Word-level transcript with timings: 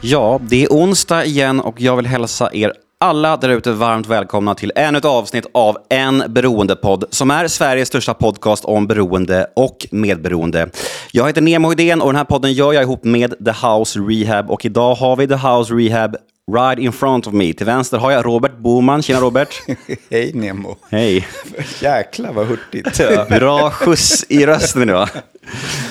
Ja, 0.00 0.40
det 0.42 0.64
är 0.64 0.68
onsdag 0.68 1.24
igen 1.24 1.60
och 1.60 1.80
jag 1.80 1.96
vill 1.96 2.06
hälsa 2.06 2.50
er 2.52 2.72
alla 3.00 3.36
där 3.36 3.48
ute 3.48 3.72
varmt 3.72 4.06
välkomna 4.06 4.54
till 4.54 4.72
ännu 4.76 4.98
ett 4.98 5.04
avsnitt 5.04 5.46
av 5.54 5.76
En 5.88 6.24
beroendepodd 6.28 7.04
som 7.10 7.30
är 7.30 7.48
Sveriges 7.48 7.88
största 7.88 8.14
podcast 8.14 8.64
om 8.64 8.86
beroende 8.86 9.46
och 9.56 9.86
medberoende. 9.90 10.70
Jag 11.12 11.26
heter 11.26 11.40
Nemo 11.40 11.72
Idén 11.72 12.00
och 12.00 12.08
den 12.08 12.16
här 12.16 12.24
podden 12.24 12.52
gör 12.52 12.72
jag 12.72 12.82
ihop 12.82 13.04
med 13.04 13.34
The 13.44 13.66
House 13.66 13.98
Rehab 13.98 14.50
och 14.50 14.64
idag 14.64 14.94
har 14.94 15.16
vi 15.16 15.28
The 15.28 15.34
House 15.34 15.74
Rehab 15.74 16.16
right 16.48 16.78
in 16.78 16.92
front 16.92 17.26
of 17.26 17.32
me. 17.32 17.52
Till 17.52 17.66
vänster 17.66 17.98
har 17.98 18.10
jag 18.10 18.26
Robert 18.26 18.58
Boman. 18.58 19.02
Tjena 19.02 19.20
Robert! 19.20 19.62
Hej 20.10 20.32
Nemo! 20.34 20.76
Hej! 20.90 21.28
Jäklar 21.80 22.32
vad 22.32 22.46
hurtigt! 22.46 22.98
Bra 23.28 23.70
skjuts 23.70 24.26
i 24.28 24.46
rösten 24.46 24.86
nu 24.86 24.92
va? 24.92 25.08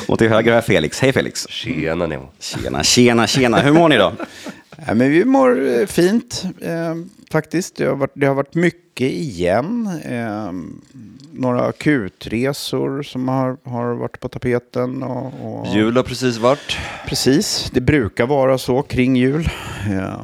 Och 0.07 0.17
till 0.17 0.29
höger 0.29 0.51
har 0.51 0.55
jag 0.55 0.65
Felix. 0.65 0.99
Hej 0.99 1.13
Felix! 1.13 1.47
Tjena 1.49 2.07
Nemo. 2.07 2.29
Tjena, 2.39 2.83
tjena, 2.83 3.27
tjena. 3.27 3.57
Hur 3.59 3.71
mår 3.71 3.89
ni 3.89 3.97
då? 3.97 4.13
Ja, 4.87 4.93
men 4.93 5.11
vi 5.11 5.25
mår 5.25 5.79
eh, 5.79 5.85
fint 5.85 6.43
eh, 6.61 6.95
faktiskt. 7.31 7.75
Det 7.75 7.85
har, 7.85 7.95
varit, 7.95 8.11
det 8.13 8.25
har 8.25 8.35
varit 8.35 8.55
mycket 8.55 9.11
igen. 9.11 9.89
Eh, 10.05 10.51
några 11.37 11.65
akutresor 11.65 13.03
som 13.03 13.27
har, 13.27 13.57
har 13.63 13.95
varit 13.95 14.19
på 14.19 14.29
tapeten. 14.29 15.03
Och, 15.03 15.33
och, 15.43 15.67
Jul 15.75 15.95
har 15.95 16.03
precis 16.03 16.37
varit. 16.37 16.77
Precis, 17.07 17.69
det 17.73 17.81
brukar 17.81 18.27
vara 18.27 18.57
så 18.57 18.81
kring 18.81 19.15
jul. 19.15 19.49
Eh, 19.89 20.21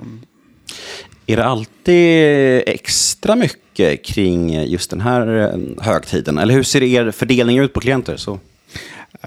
Är 1.28 1.36
det 1.38 1.46
alltid 1.46 2.64
extra 2.68 3.36
mycket 3.36 4.06
kring 4.06 4.64
just 4.64 4.90
den 4.90 5.02
här 5.02 5.38
eh, 5.38 5.84
högtiden? 5.86 6.38
Eller 6.38 6.54
hur 6.54 6.64
ser 6.64 6.84
er 6.84 7.12
fördelning 7.12 7.60
ut 7.60 7.74
på 7.74 7.80
klienter? 7.80 8.18
Så. 8.18 8.40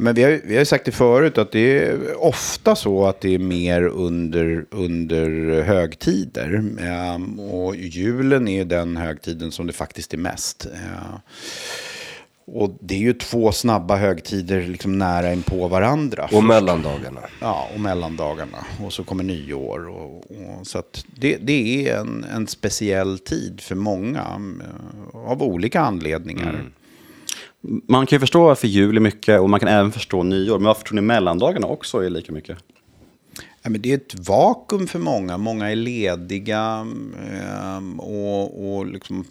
Men 0.00 0.14
vi, 0.14 0.22
har, 0.22 0.40
vi 0.44 0.54
har 0.54 0.60
ju 0.60 0.64
sagt 0.64 0.84
det 0.84 0.92
förut 0.92 1.38
att 1.38 1.52
det 1.52 1.78
är 1.78 2.16
ofta 2.24 2.76
så 2.76 3.06
att 3.06 3.20
det 3.20 3.34
är 3.34 3.38
mer 3.38 3.82
under, 3.82 4.64
under 4.70 5.62
högtider. 5.62 6.64
Ehm, 6.80 7.40
och 7.40 7.76
julen 7.76 8.48
är 8.48 8.64
den 8.64 8.96
högtiden 8.96 9.52
som 9.52 9.66
det 9.66 9.72
faktiskt 9.72 10.14
är 10.14 10.18
mest. 10.18 10.66
Ehm, 10.66 11.18
och 12.48 12.76
det 12.80 12.94
är 12.94 12.98
ju 12.98 13.12
två 13.12 13.52
snabba 13.52 13.96
högtider 13.96 14.62
liksom 14.62 14.98
nära 14.98 15.32
in 15.32 15.42
på 15.42 15.68
varandra. 15.68 16.28
Och 16.32 16.44
mellandagarna. 16.44 17.20
Ja, 17.40 17.68
och 17.74 17.80
mellandagarna. 17.80 18.58
Och 18.84 18.92
så 18.92 19.04
kommer 19.04 19.24
nyår. 19.24 19.88
Och, 19.88 20.16
och, 20.30 20.66
så 20.66 20.82
det, 21.20 21.36
det 21.36 21.88
är 21.88 21.96
en, 22.00 22.24
en 22.34 22.46
speciell 22.46 23.18
tid 23.18 23.60
för 23.60 23.74
många. 23.74 24.20
eh, 24.20 25.30
Av 25.30 25.42
olika 25.42 25.80
anledningar. 25.80 26.64
Man 27.88 28.06
kan 28.06 28.16
ju 28.16 28.20
förstå 28.20 28.44
varför 28.44 28.68
jul 28.68 28.96
är 28.96 29.00
mycket 29.00 29.40
och 29.40 29.50
man 29.50 29.60
kan 29.60 29.68
även 29.68 29.92
förstå 29.92 30.22
nyår. 30.22 30.58
Men 30.58 30.66
varför 30.66 30.82
tror 30.82 30.94
ni 30.94 31.00
mellandagarna 31.00 31.66
också 31.66 31.98
är 31.98 32.10
lika 32.10 32.32
mycket? 32.32 32.58
Ja, 33.62 33.70
men 33.70 33.82
det 33.82 33.92
är 33.92 33.96
ett 33.96 34.28
vakuum 34.28 34.86
för 34.86 34.98
många. 34.98 35.38
Många 35.38 35.70
är 35.70 35.76
lediga. 35.76 36.86
ehm, 37.52 38.00
och 38.00 38.76
och 38.76 38.86
liksom, 38.86 39.24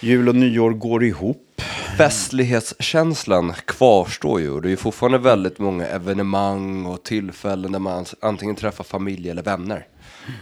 jul 0.00 0.28
och 0.28 0.34
nyår 0.34 0.70
går 0.70 1.04
ihop. 1.04 1.62
Festlighetskänslan 1.98 3.52
kvarstår 3.64 4.40
ju. 4.40 4.60
Det 4.60 4.68
är 4.68 4.70
ju 4.70 4.76
fortfarande 4.76 5.18
väldigt 5.18 5.58
många 5.58 5.86
evenemang 5.86 6.86
och 6.86 7.02
tillfällen 7.02 7.72
där 7.72 7.78
man 7.78 8.04
antingen 8.20 8.56
träffar 8.56 8.84
familj 8.84 9.30
eller 9.30 9.42
vänner. 9.42 9.86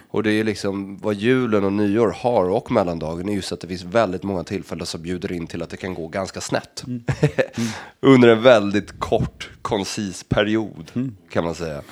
Och 0.08 0.22
det 0.22 0.32
är 0.32 0.44
liksom 0.44 0.98
vad 0.98 1.14
julen 1.14 1.64
och 1.64 1.72
nyår 1.72 2.08
har 2.08 2.50
och 2.50 2.70
mellandagen 2.70 3.28
är 3.28 3.32
just 3.32 3.52
att 3.52 3.60
det 3.60 3.68
finns 3.68 3.84
väldigt 3.84 4.22
många 4.22 4.44
tillfällen 4.44 4.86
som 4.86 5.02
bjuder 5.02 5.32
in 5.32 5.46
till 5.46 5.62
att 5.62 5.70
det 5.70 5.76
kan 5.76 5.94
gå 5.94 6.08
ganska 6.08 6.40
snett. 6.40 6.84
Under 8.00 8.28
en 8.28 8.42
väldigt 8.42 8.98
kort, 8.98 9.50
koncis 9.62 10.24
period 10.24 11.12
kan 11.30 11.44
man 11.44 11.54
säga. 11.54 11.82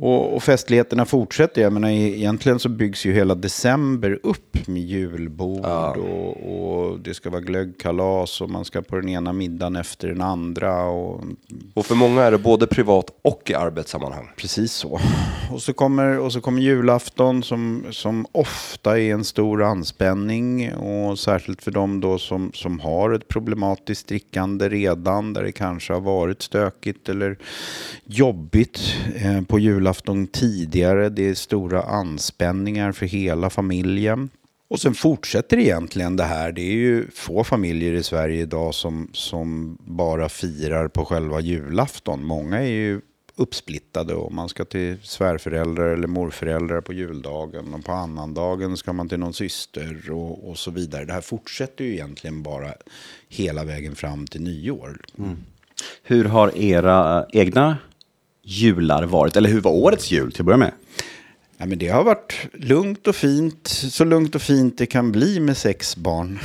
Och, 0.00 0.34
och 0.36 0.42
festligheterna 0.42 1.04
fortsätter. 1.04 1.62
Jag 1.62 1.72
menar, 1.72 1.88
e- 1.88 2.16
egentligen 2.18 2.58
så 2.58 2.68
byggs 2.68 3.06
ju 3.06 3.12
hela 3.12 3.34
december 3.34 4.18
upp 4.22 4.68
med 4.68 4.82
julbord 4.82 5.96
och, 5.96 6.36
och 6.54 7.00
det 7.00 7.14
ska 7.14 7.30
vara 7.30 7.40
glöggkalas 7.40 8.40
och 8.40 8.50
man 8.50 8.64
ska 8.64 8.82
på 8.82 8.96
den 8.96 9.08
ena 9.08 9.32
middagen 9.32 9.76
efter 9.76 10.08
den 10.08 10.20
andra. 10.20 10.84
Och 10.84 11.24
Och 11.74 11.86
för 11.86 11.94
många 11.94 12.22
är 12.22 12.30
det 12.30 12.38
både 12.38 12.66
privat 12.66 13.10
och 13.22 13.42
i 13.50 13.54
arbetssammanhang. 13.54 14.28
Precis 14.36 14.72
så. 14.72 15.00
Och 15.52 15.62
så 15.62 15.72
kommer, 15.72 16.18
och 16.18 16.32
så 16.32 16.40
kommer 16.40 16.62
julafton 16.62 17.42
som, 17.42 17.84
som 17.90 18.26
ofta 18.32 19.00
är 19.00 19.12
en 19.14 19.24
stor 19.24 19.62
anspänning. 19.62 20.72
Och 20.72 21.18
särskilt 21.18 21.62
för 21.62 21.70
de 21.70 22.00
då 22.00 22.18
som, 22.18 22.50
som 22.54 22.80
har 22.80 23.10
ett 23.10 23.28
problematiskt 23.28 24.08
drickande 24.08 24.68
redan. 24.68 25.32
Där 25.32 25.42
det 25.42 25.52
kanske 25.52 25.92
har 25.92 26.00
varit 26.00 26.42
stökigt 26.42 27.08
eller 27.08 27.38
jobbigt 28.04 28.80
eh, 29.16 29.42
på 29.42 29.58
julafton 29.58 29.87
tidigare. 30.26 31.08
Det 31.08 31.28
är 31.28 31.34
stora 31.34 31.82
anspänningar 31.82 32.92
för 32.92 33.06
hela 33.06 33.50
familjen. 33.50 34.30
Och 34.68 34.80
sen 34.80 34.94
fortsätter 34.94 35.58
egentligen 35.58 36.16
det 36.16 36.24
här. 36.24 36.52
Det 36.52 36.62
är 36.62 36.74
ju 36.74 37.10
få 37.10 37.44
familjer 37.44 37.92
i 37.92 38.02
Sverige 38.02 38.42
idag 38.42 38.74
som, 38.74 39.10
som 39.12 39.78
bara 39.80 40.28
firar 40.28 40.88
på 40.88 41.04
själva 41.04 41.40
julafton. 41.40 42.24
Många 42.24 42.58
är 42.58 42.70
ju 42.70 43.00
uppsplittade 43.36 44.14
och 44.14 44.32
man 44.32 44.48
ska 44.48 44.64
till 44.64 44.96
svärföräldrar 45.02 45.88
eller 45.88 46.06
morföräldrar 46.06 46.80
på 46.80 46.92
juldagen 46.92 47.74
och 47.74 47.84
på 47.84 47.92
annandagen 47.92 48.76
ska 48.76 48.92
man 48.92 49.08
till 49.08 49.18
någon 49.18 49.34
syster 49.34 50.10
och, 50.10 50.50
och 50.50 50.58
så 50.58 50.70
vidare. 50.70 51.04
Det 51.04 51.12
här 51.12 51.20
fortsätter 51.20 51.84
ju 51.84 51.92
egentligen 51.92 52.42
bara 52.42 52.74
hela 53.28 53.64
vägen 53.64 53.96
fram 53.96 54.26
till 54.26 54.42
nyår. 54.42 55.00
Mm. 55.18 55.36
Hur 56.02 56.24
har 56.24 56.58
era 56.58 57.26
egna 57.32 57.76
jular 58.48 59.02
varit? 59.02 59.36
Eller 59.36 59.50
hur 59.50 59.60
var 59.60 59.70
årets 59.70 60.10
jul 60.10 60.32
till 60.32 60.42
att 60.42 60.46
börja 60.46 60.56
med? 60.56 60.72
Ja, 61.58 61.66
men 61.66 61.78
det 61.78 61.88
har 61.88 62.04
varit 62.04 62.34
lugnt 62.52 63.06
och 63.06 63.16
fint, 63.16 63.68
så 63.68 64.04
lugnt 64.04 64.34
och 64.34 64.42
fint 64.42 64.78
det 64.78 64.86
kan 64.86 65.12
bli 65.12 65.40
med 65.40 65.56
sex 65.56 65.96
barn. 65.96 66.38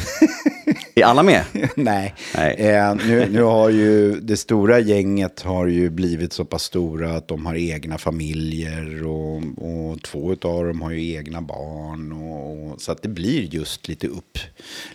Är 0.95 1.03
alla 1.03 1.23
med? 1.23 1.43
Nej, 1.75 2.15
Nej. 2.35 2.55
Eh, 2.55 2.95
nu, 2.95 3.29
nu 3.31 3.41
har 3.41 3.69
ju 3.69 4.19
det 4.19 4.37
stora 4.37 4.79
gänget 4.79 5.41
har 5.41 5.67
ju 5.67 5.89
blivit 5.89 6.33
så 6.33 6.45
pass 6.45 6.63
stora 6.63 7.15
att 7.15 7.27
de 7.27 7.45
har 7.45 7.55
egna 7.55 7.97
familjer 7.97 9.03
och, 9.07 9.37
och 9.57 10.01
två 10.01 10.31
av 10.41 10.65
dem 10.65 10.81
har 10.81 10.91
ju 10.91 11.13
egna 11.13 11.41
barn. 11.41 12.11
Och, 12.11 12.71
och, 12.71 12.81
så 12.81 12.91
att 12.91 13.01
det 13.01 13.09
blir 13.09 13.55
just 13.55 13.87
lite, 13.87 14.07
upp, 14.07 14.37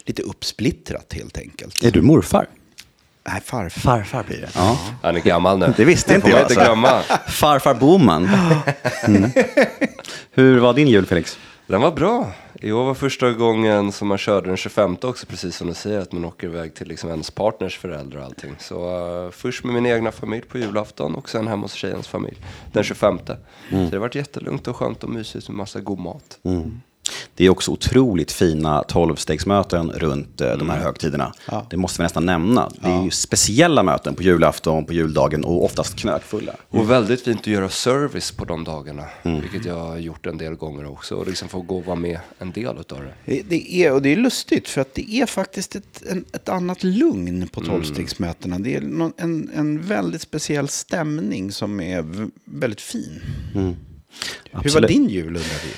lite 0.04 0.22
uppsplittrat 0.22 1.12
helt 1.12 1.38
enkelt. 1.38 1.84
Är 1.84 1.90
du 1.90 2.02
morfar? 2.02 2.46
Nej, 3.24 3.40
farfar. 3.44 3.80
Farfar 3.80 4.22
blir 4.22 4.40
det. 4.40 4.48
Ja. 4.54 4.78
Han 5.02 5.16
är 5.16 5.20
gammal 5.20 5.58
nu. 5.58 5.74
Det 5.76 5.84
visste 5.84 6.14
inte 6.14 6.30
jag, 6.30 6.40
inte 6.40 6.44
alltså. 6.44 6.60
glömma. 6.60 7.02
Farfar 7.26 7.74
Boman. 7.74 8.28
Mm. 9.04 9.30
Hur 10.30 10.58
var 10.58 10.74
din 10.74 10.88
jul 10.88 11.06
Felix? 11.06 11.38
Den 11.66 11.80
var 11.80 11.92
bra. 11.92 12.32
I 12.60 12.72
år 12.72 12.84
var 12.84 12.94
första 12.94 13.32
gången 13.32 13.92
som 13.92 14.08
man 14.08 14.18
körde 14.18 14.46
den 14.48 14.56
25 14.56 14.96
också, 15.02 15.26
precis 15.26 15.56
som 15.56 15.68
du 15.68 15.74
säger, 15.74 16.00
att 16.00 16.12
man 16.12 16.24
åker 16.24 16.46
iväg 16.46 16.74
till 16.74 16.88
liksom 16.88 17.10
ens 17.10 17.30
partners 17.30 17.78
föräldrar 17.78 18.20
och 18.20 18.26
allting. 18.26 18.54
Så 18.58 19.08
uh, 19.24 19.30
först 19.30 19.64
med 19.64 19.74
min 19.74 19.86
egna 19.86 20.12
familj 20.12 20.42
på 20.42 20.58
julafton 20.58 21.14
och 21.14 21.28
sen 21.28 21.48
hemma 21.48 21.62
hos 21.62 21.72
tjejens 21.72 22.08
familj 22.08 22.36
den 22.72 22.84
25. 22.84 23.18
Så 23.26 23.34
det 23.70 23.92
har 23.92 23.98
varit 23.98 24.14
jättelugnt 24.14 24.68
och 24.68 24.76
skönt 24.76 25.04
och 25.04 25.10
mysigt 25.10 25.48
med 25.48 25.56
massa 25.56 25.80
god 25.80 25.98
mat. 25.98 26.38
Det 27.34 27.44
är 27.44 27.50
också 27.50 27.70
otroligt 27.70 28.32
fina 28.32 28.82
tolvstegsmöten 28.82 29.90
runt 29.90 30.40
eh, 30.40 30.56
de 30.56 30.70
här 30.70 30.78
högtiderna. 30.78 31.32
Det 31.70 31.76
måste 31.76 32.02
vi 32.02 32.02
nästan 32.02 32.26
nämna. 32.26 32.70
Det 32.80 32.88
är 32.88 33.04
ju 33.04 33.10
speciella 33.10 33.82
möten 33.82 34.14
på 34.14 34.22
julafton, 34.22 34.84
på 34.84 34.92
juldagen 34.92 35.44
och 35.44 35.64
oftast 35.64 35.96
knökfulla. 35.96 36.56
Och 36.68 36.90
väldigt 36.90 37.24
fint 37.24 37.40
att 37.40 37.46
göra 37.46 37.68
service 37.68 38.32
på 38.32 38.44
de 38.44 38.64
dagarna, 38.64 39.04
vilket 39.22 39.64
jag 39.64 39.74
har 39.74 39.96
gjort 39.96 40.26
en 40.26 40.38
del 40.38 40.54
gånger 40.54 40.86
också. 40.92 41.14
Och 41.14 41.26
liksom 41.26 41.48
få 41.48 41.62
gå 41.62 41.78
och 41.78 41.84
vara 41.84 41.96
med 41.96 42.20
en 42.38 42.52
del 42.52 42.76
utav 42.80 42.98
det. 43.24 43.42
Det, 43.48 43.74
är, 43.74 43.92
och 43.92 44.02
det 44.02 44.12
är 44.12 44.16
lustigt 44.16 44.68
för 44.68 44.80
att 44.80 44.94
det 44.94 45.10
är 45.10 45.26
faktiskt 45.26 45.76
ett, 45.76 46.02
en, 46.10 46.24
ett 46.32 46.48
annat 46.48 46.84
lugn 46.84 47.48
på 47.48 47.60
tolvstegsmötena. 47.60 48.58
Det 48.58 48.74
är 48.74 48.80
någon, 48.80 49.12
en, 49.16 49.50
en 49.54 49.82
väldigt 49.82 50.22
speciell 50.22 50.68
stämning 50.68 51.52
som 51.52 51.80
är 51.80 52.28
väldigt 52.44 52.80
fin. 52.80 53.20
Hur 54.52 54.70
var 54.74 54.88
din 54.88 55.08
jul 55.08 55.26
undrar 55.26 55.64
vi? 55.64 55.72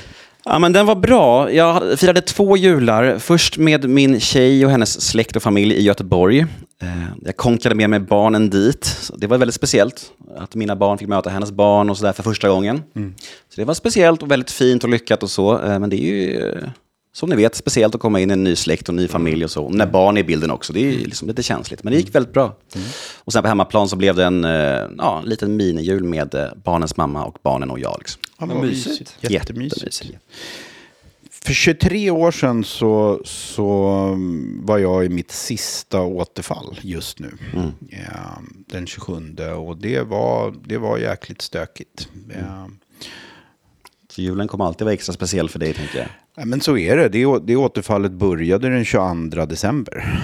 Ja, 0.45 0.59
men 0.59 0.73
den 0.73 0.87
var 0.87 0.95
bra. 0.95 1.53
Jag 1.53 1.99
firade 1.99 2.21
två 2.21 2.57
jular. 2.57 3.19
Först 3.19 3.59
med 3.59 3.89
min 3.89 4.21
tjej 4.21 4.65
och 4.65 4.71
hennes 4.71 5.01
släkt 5.01 5.37
och 5.37 5.43
familj 5.43 5.75
i 5.75 5.83
Göteborg. 5.83 6.41
Eh, 6.83 7.05
Jag 7.25 7.37
konkade 7.37 7.75
med 7.75 7.91
mig 7.91 8.01
barnen 8.01 8.51
dit. 8.51 8.85
Så 8.85 9.17
det 9.17 9.27
var 9.27 9.39
väldigt 9.39 9.55
speciellt 9.55 10.11
att 10.39 10.55
mina 10.55 10.77
barn 10.77 10.99
fick 10.99 11.09
möta 11.09 11.31
hennes 11.31 11.53
barn 11.53 11.91
och 11.91 11.97
sådär 11.99 12.13
för 12.13 12.23
första 12.23 12.49
gången. 12.49 12.83
Så 13.55 13.61
det 13.61 13.65
var 13.65 13.75
speciellt 13.75 14.23
och 14.23 14.31
väldigt 14.31 14.51
fint 14.51 14.85
och 14.85 14.91
lyckat 14.91 15.23
och 15.23 15.31
så. 15.31 15.63
Eh, 15.63 15.79
Men 15.79 15.91
det 15.91 15.97
är 15.97 16.07
ju, 16.15 16.49
eh, 16.49 16.69
som 17.13 17.29
ni 17.31 17.37
vet, 17.37 17.55
speciellt 17.55 17.95
att 17.95 18.01
komma 18.01 18.21
in 18.21 18.31
i 18.31 18.33
en 18.33 18.45
ny 18.45 18.57
släkt 18.57 18.89
och 18.89 18.95
ny 18.95 19.09
familj 19.09 19.45
och 19.45 19.51
så. 19.51 19.65
Och 19.65 19.75
när 19.75 19.87
barn 19.87 20.17
är 20.17 20.21
i 20.21 20.25
bilden 20.25 20.51
också, 20.51 20.73
det 20.73 20.81
är 20.81 20.93
ju 20.93 21.05
liksom 21.05 21.29
lite 21.29 21.43
känsligt. 21.43 21.85
Men 21.85 21.93
det 21.93 21.99
gick 21.99 22.15
väldigt 22.15 22.33
bra. 22.35 22.57
Och 23.19 23.33
sen 23.33 23.43
på 23.43 23.49
hemmaplan 23.49 23.89
så 23.89 23.97
blev 23.97 24.17
det 24.17 24.25
en 24.25 24.43
ja, 24.99 25.21
en 25.23 25.29
liten 25.29 25.57
minijul 25.57 26.05
med 26.05 26.51
barnens 26.65 26.97
mamma 26.97 27.25
och 27.25 27.37
barnen 27.45 27.71
och 27.71 27.79
jag. 27.79 27.97
Liksom. 27.99 28.23
Ja, 28.41 28.47
mysigt. 28.47 29.17
Jättemysigt. 29.21 29.83
Jättemysigt. 29.83 30.19
för 31.31 31.53
23 31.53 32.11
år 32.11 32.31
sedan 32.31 32.65
så, 32.65 33.21
så 33.25 33.87
mm, 34.13 34.67
var 34.67 34.79
jag 34.79 35.05
i 35.05 35.09
mitt 35.09 35.31
sista 35.31 36.01
återfall 36.01 36.79
just 36.83 37.19
nu. 37.19 37.33
Ja, 37.89 38.43
den 38.67 38.87
27 38.87 39.37
och 39.57 39.77
det 39.77 40.03
var, 40.03 40.55
det 40.65 40.79
var 40.79 40.99
jäkligt 40.99 41.43
stökigt. 41.43 42.09
Ja. 42.39 42.71
Så 44.11 44.23
julen 44.23 44.49
kommer 44.49 44.65
alltid 44.65 44.85
vara 44.85 44.95
extra 44.95 45.13
speciell 45.13 45.49
för 45.49 45.59
dig, 45.59 45.75
tänker 45.75 45.99
jag. 45.99 46.09
Ja, 46.35 46.45
men 46.45 46.61
så 46.61 46.77
är 46.77 46.97
det. 46.97 47.09
det. 47.09 47.41
Det 47.47 47.57
återfallet 47.57 48.13
började 48.13 48.69
den 48.69 48.85
22 48.85 49.47
december. 49.47 50.21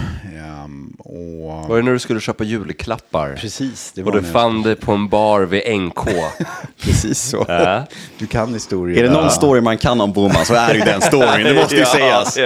Och... 1.26 1.68
Var 1.68 1.76
det 1.76 1.82
när 1.82 1.92
du 1.92 1.98
skulle 1.98 2.20
köpa 2.20 2.44
julklappar? 2.44 3.36
Precis, 3.40 3.92
det 3.94 4.00
Och 4.02 4.06
var 4.06 4.12
du 4.12 4.20
när 4.20 4.28
jag- 4.28 4.32
fann 4.32 4.62
dig 4.62 4.76
på 4.76 4.92
en 4.92 5.08
bar 5.08 5.40
vid 5.40 5.80
NK. 5.80 6.04
Precis 6.84 7.22
så. 7.22 7.44
Ja. 7.48 7.84
Du 8.18 8.26
kan 8.26 8.54
historien. 8.54 8.98
Är 8.98 9.02
det 9.08 9.14
någon 9.14 9.30
story 9.30 9.60
man 9.60 9.78
kan 9.78 10.00
om 10.00 10.12
Boman 10.12 10.44
så 10.44 10.54
är 10.54 10.68
det 10.72 10.78
ju 10.78 10.84
den 10.84 11.00
storyn, 11.00 11.44
det 11.46 11.54
måste 11.54 11.74
ju 11.74 11.80
Ja, 12.00 12.24
sägas 12.24 12.38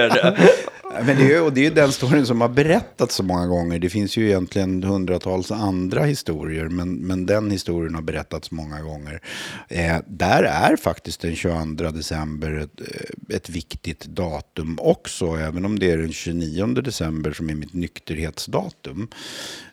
det 0.91 0.97
är. 0.97 1.05
Men 1.05 1.17
det 1.17 1.23
är, 1.23 1.29
ju- 1.29 1.41
och 1.41 1.53
det 1.53 1.61
är 1.61 1.65
ju 1.65 1.71
den 1.75 1.93
storyn 1.93 2.27
som 2.27 2.41
har 2.41 2.49
berättats 2.49 3.15
så 3.15 3.23
många 3.23 3.47
gånger. 3.47 3.79
Det 3.79 3.91
finns 3.91 4.17
ju 4.17 4.27
egentligen 4.27 4.83
hundratals 4.83 5.51
andra 5.51 6.05
historier, 6.05 6.69
men, 6.69 6.95
men 6.95 7.27
den 7.27 7.51
historien 7.51 7.95
har 7.95 8.03
berättats 8.03 8.51
många 8.51 8.81
gånger. 8.83 9.21
Eh, 9.69 9.97
där 10.07 10.43
är 10.43 10.77
faktiskt 10.77 11.21
den 11.21 11.37
22 11.37 11.91
december 11.91 12.53
ett, 12.59 12.81
eh, 12.81 13.37
ett 13.37 13.49
viktigt 13.49 14.05
datum 14.05 14.79
också, 14.81 15.27
även 15.27 15.65
om 15.65 15.79
det 15.79 15.91
är 15.91 15.99
den 15.99 16.13
29 16.13 16.67
december 16.67 17.33
som 17.33 17.51
är 17.51 17.55
mitt 17.55 17.75
nykterhetsdatum. 17.75 19.09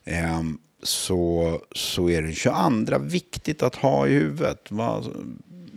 Eh, 0.06 0.42
så, 0.84 1.62
så 1.76 2.10
är 2.10 2.22
den 2.22 2.34
22 2.34 2.98
viktigt 3.00 3.64
att 3.64 3.76
ha 3.76 4.08
i 4.08 4.12
huvudet. 4.14 4.72
Va? 4.72 5.04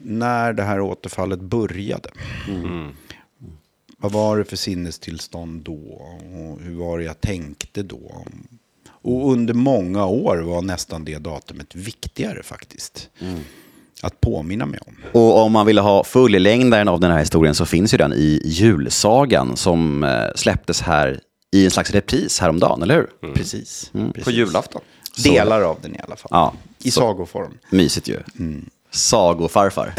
när 0.03 0.53
det 0.53 0.63
här 0.63 0.81
återfallet 0.81 1.41
började. 1.41 2.09
Mm. 2.49 2.89
Vad 4.01 4.13
var 4.13 4.39
det 4.39 4.45
för 4.45 4.57
sinnestillstånd 4.57 5.63
då? 5.63 5.73
Och 5.73 6.61
hur 6.61 6.75
var 6.75 6.99
det 6.99 7.05
jag 7.05 7.21
tänkte 7.21 7.83
då? 7.83 8.25
Och 9.03 9.33
under 9.33 9.55
många 9.55 10.07
år 10.07 10.37
var 10.37 10.63
nästan 10.63 11.05
det 11.05 11.19
datumet 11.19 11.75
viktigare 11.75 12.43
faktiskt. 12.43 13.09
Att 14.03 14.21
påminna 14.21 14.67
mig 14.67 14.81
om. 14.87 14.97
Och 15.13 15.39
om 15.39 15.53
man 15.53 15.67
vill 15.67 15.79
ha 15.79 16.05
fullängdaren 16.05 16.89
av 16.89 17.01
den 17.01 17.11
här 17.11 17.19
historien 17.19 17.55
så 17.55 17.67
finns 17.67 17.95
ju 17.95 17.99
den 17.99 18.13
i 18.13 18.41
julsagan 18.45 19.57
som 19.57 20.05
eh, 20.05 20.25
släpptes 20.35 20.81
här 20.83 21.21
i 21.53 21.65
en 21.65 21.71
slags 21.71 21.91
repris 21.91 22.41
häromdagen, 22.41 22.83
eller 22.83 22.95
hur? 22.95 23.33
Precis. 23.35 23.91
precis. 23.93 24.25
På 24.25 24.31
julafton. 24.31 24.83
Delar 25.25 25.63
av 25.63 25.79
den 25.83 25.95
i 25.95 25.99
alla 25.99 26.17
fall. 26.17 26.29
Ja, 26.31 26.55
I 26.79 26.91
så- 26.91 27.01
sagoform. 27.01 27.59
Mysigt 27.71 28.09
ju. 28.09 28.19
Sagofarfar. 28.91 29.95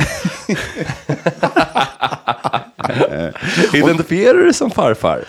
Identifierar 3.73 4.33
du 4.33 4.43
dig 4.43 4.53
som 4.53 4.71
farfar? 4.71 5.23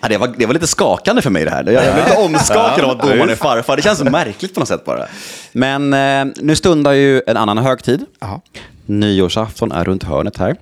Ja, 0.00 0.08
det, 0.08 0.18
var, 0.18 0.34
det 0.36 0.46
var 0.46 0.54
lite 0.54 0.66
skakande 0.66 1.22
för 1.22 1.30
mig 1.30 1.44
det 1.44 1.50
här. 1.50 1.64
Jag 1.70 1.94
blev 1.94 1.96
lite 2.04 2.16
omskakad 2.16 2.84
av 2.84 2.90
att 2.90 3.00
Boman 3.00 3.30
är 3.30 3.34
farfar. 3.34 3.76
Det 3.76 3.82
känns 3.82 3.98
så 3.98 4.04
märkligt 4.04 4.54
på 4.54 4.60
något 4.60 4.68
sätt 4.68 4.84
bara. 4.84 5.06
Men 5.52 5.92
eh, 5.94 6.34
nu 6.36 6.56
stundar 6.56 6.92
ju 6.92 7.22
en 7.26 7.36
annan 7.36 7.58
högtid. 7.58 8.04
Jaha. 8.20 8.40
Nyårsafton 8.86 9.72
är 9.72 9.84
runt 9.84 10.02
hörnet 10.02 10.36
här. 10.36 10.56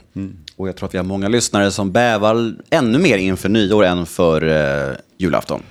Och 0.57 0.69
jag 0.69 0.77
tror 0.77 0.89
att 0.89 0.95
vi 0.95 0.99
har 0.99 1.05
många 1.05 1.29
lyssnare 1.29 1.71
som 1.71 1.93
bävar 1.93 2.55
ännu 2.71 2.99
mer 2.99 3.19
inför 3.19 3.49
nyår 3.49 3.85
än 3.85 4.07
för 4.07 4.49
eh, 4.89 4.95
julafton. 5.19 5.63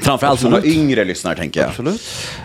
Framförallt 0.00 0.42
några 0.42 0.64
yngre 0.64 1.04
lyssnare, 1.04 1.36
tänker 1.36 1.60
jag. 1.60 1.68
Absolut. 1.68 2.02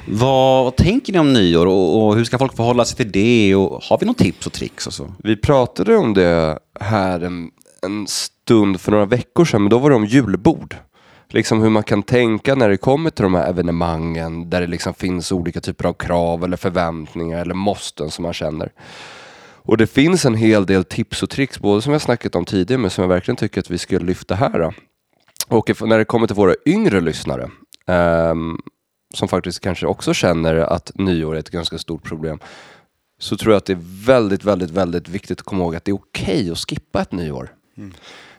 Vad, 0.08 0.64
vad 0.64 0.76
tänker 0.76 1.14
ni 1.14 1.20
om 1.20 1.34
nyår 1.34 1.66
och, 1.66 2.08
och 2.08 2.16
hur 2.16 2.24
ska 2.24 2.38
folk 2.38 2.56
förhålla 2.56 2.86
sig 2.86 2.98
till 2.98 3.12
det? 3.12 3.56
Och 3.56 3.84
har 3.84 4.00
vi 4.00 4.06
några 4.06 4.24
tips 4.24 4.48
och 4.48 4.54
tricks 4.54 4.88
och 4.88 4.94
så? 4.94 5.14
Vi 5.24 5.36
pratade 5.36 5.98
om 5.98 6.14
det 6.14 6.60
här 6.80 7.20
en, 7.20 7.52
en 7.84 8.08
stund 8.08 8.82
för 8.82 8.92
några 8.92 9.06
veckor 9.06 9.46
sedan, 9.46 9.62
men 9.62 9.70
då 9.70 9.78
var 9.78 9.90
det 9.90 9.96
om 9.96 10.06
julbord. 10.06 10.76
Liksom 11.30 11.62
hur 11.62 11.70
man 11.70 11.84
kan 11.84 12.04
tänka 12.04 12.56
när 12.56 12.70
det 12.70 12.78
kommer 12.78 13.10
till 13.10 13.24
de 13.24 13.34
här 13.34 13.50
evenemangen 13.50 14.50
där 14.50 14.62
det 14.62 14.68
liksom 14.68 14.94
finns 14.94 15.32
olika 15.32 15.62
typer 15.62 15.86
av 15.86 15.94
krav 15.94 16.44
eller 16.44 16.58
förväntningar 16.58 17.42
eller 17.42 17.54
måsten 17.54 18.12
som 18.12 18.24
man 18.24 18.34
känner. 18.34 18.72
Och 19.68 19.78
det 19.78 19.88
finns 19.88 20.26
en 20.26 20.36
hel 20.36 20.66
del 20.66 20.84
tips 20.84 21.24
och 21.24 21.30
tricks, 21.30 21.60
både 21.60 21.82
som 21.82 21.92
jag 21.92 22.02
snackat 22.02 22.36
om 22.36 22.46
tidigare 22.46 22.82
men 22.82 22.90
som 22.90 23.02
jag 23.02 23.10
verkligen 23.10 23.36
tycker 23.36 23.62
att 23.62 23.70
vi 23.70 23.78
ska 23.78 23.98
lyfta 23.98 24.36
här. 24.36 24.60
Då. 24.60 24.74
Och 25.48 25.82
när 25.82 25.98
det 25.98 26.06
kommer 26.06 26.28
till 26.28 26.36
våra 26.36 26.56
yngre 26.66 27.02
lyssnare, 27.02 27.50
ehm, 27.88 28.58
som 29.14 29.28
faktiskt 29.28 29.60
kanske 29.60 29.86
också 29.86 30.14
känner 30.14 30.56
att 30.56 30.92
nyår 30.96 31.36
är 31.36 31.40
ett 31.40 31.50
ganska 31.50 31.78
stort 31.78 32.04
problem, 32.04 32.40
så 33.20 33.38
tror 33.38 33.54
jag 33.54 33.58
att 33.58 33.66
det 33.66 33.74
är 33.74 34.06
väldigt, 34.06 34.44
väldigt, 34.44 34.72
väldigt 34.72 35.10
viktigt 35.10 35.40
att 35.40 35.46
komma 35.46 35.64
ihåg 35.64 35.76
att 35.76 35.86
det 35.86 35.92
är 35.92 35.96
okej 35.96 36.52
att 36.52 36.58
skippa 36.58 37.02
ett 37.02 37.12
nyår. 37.12 37.50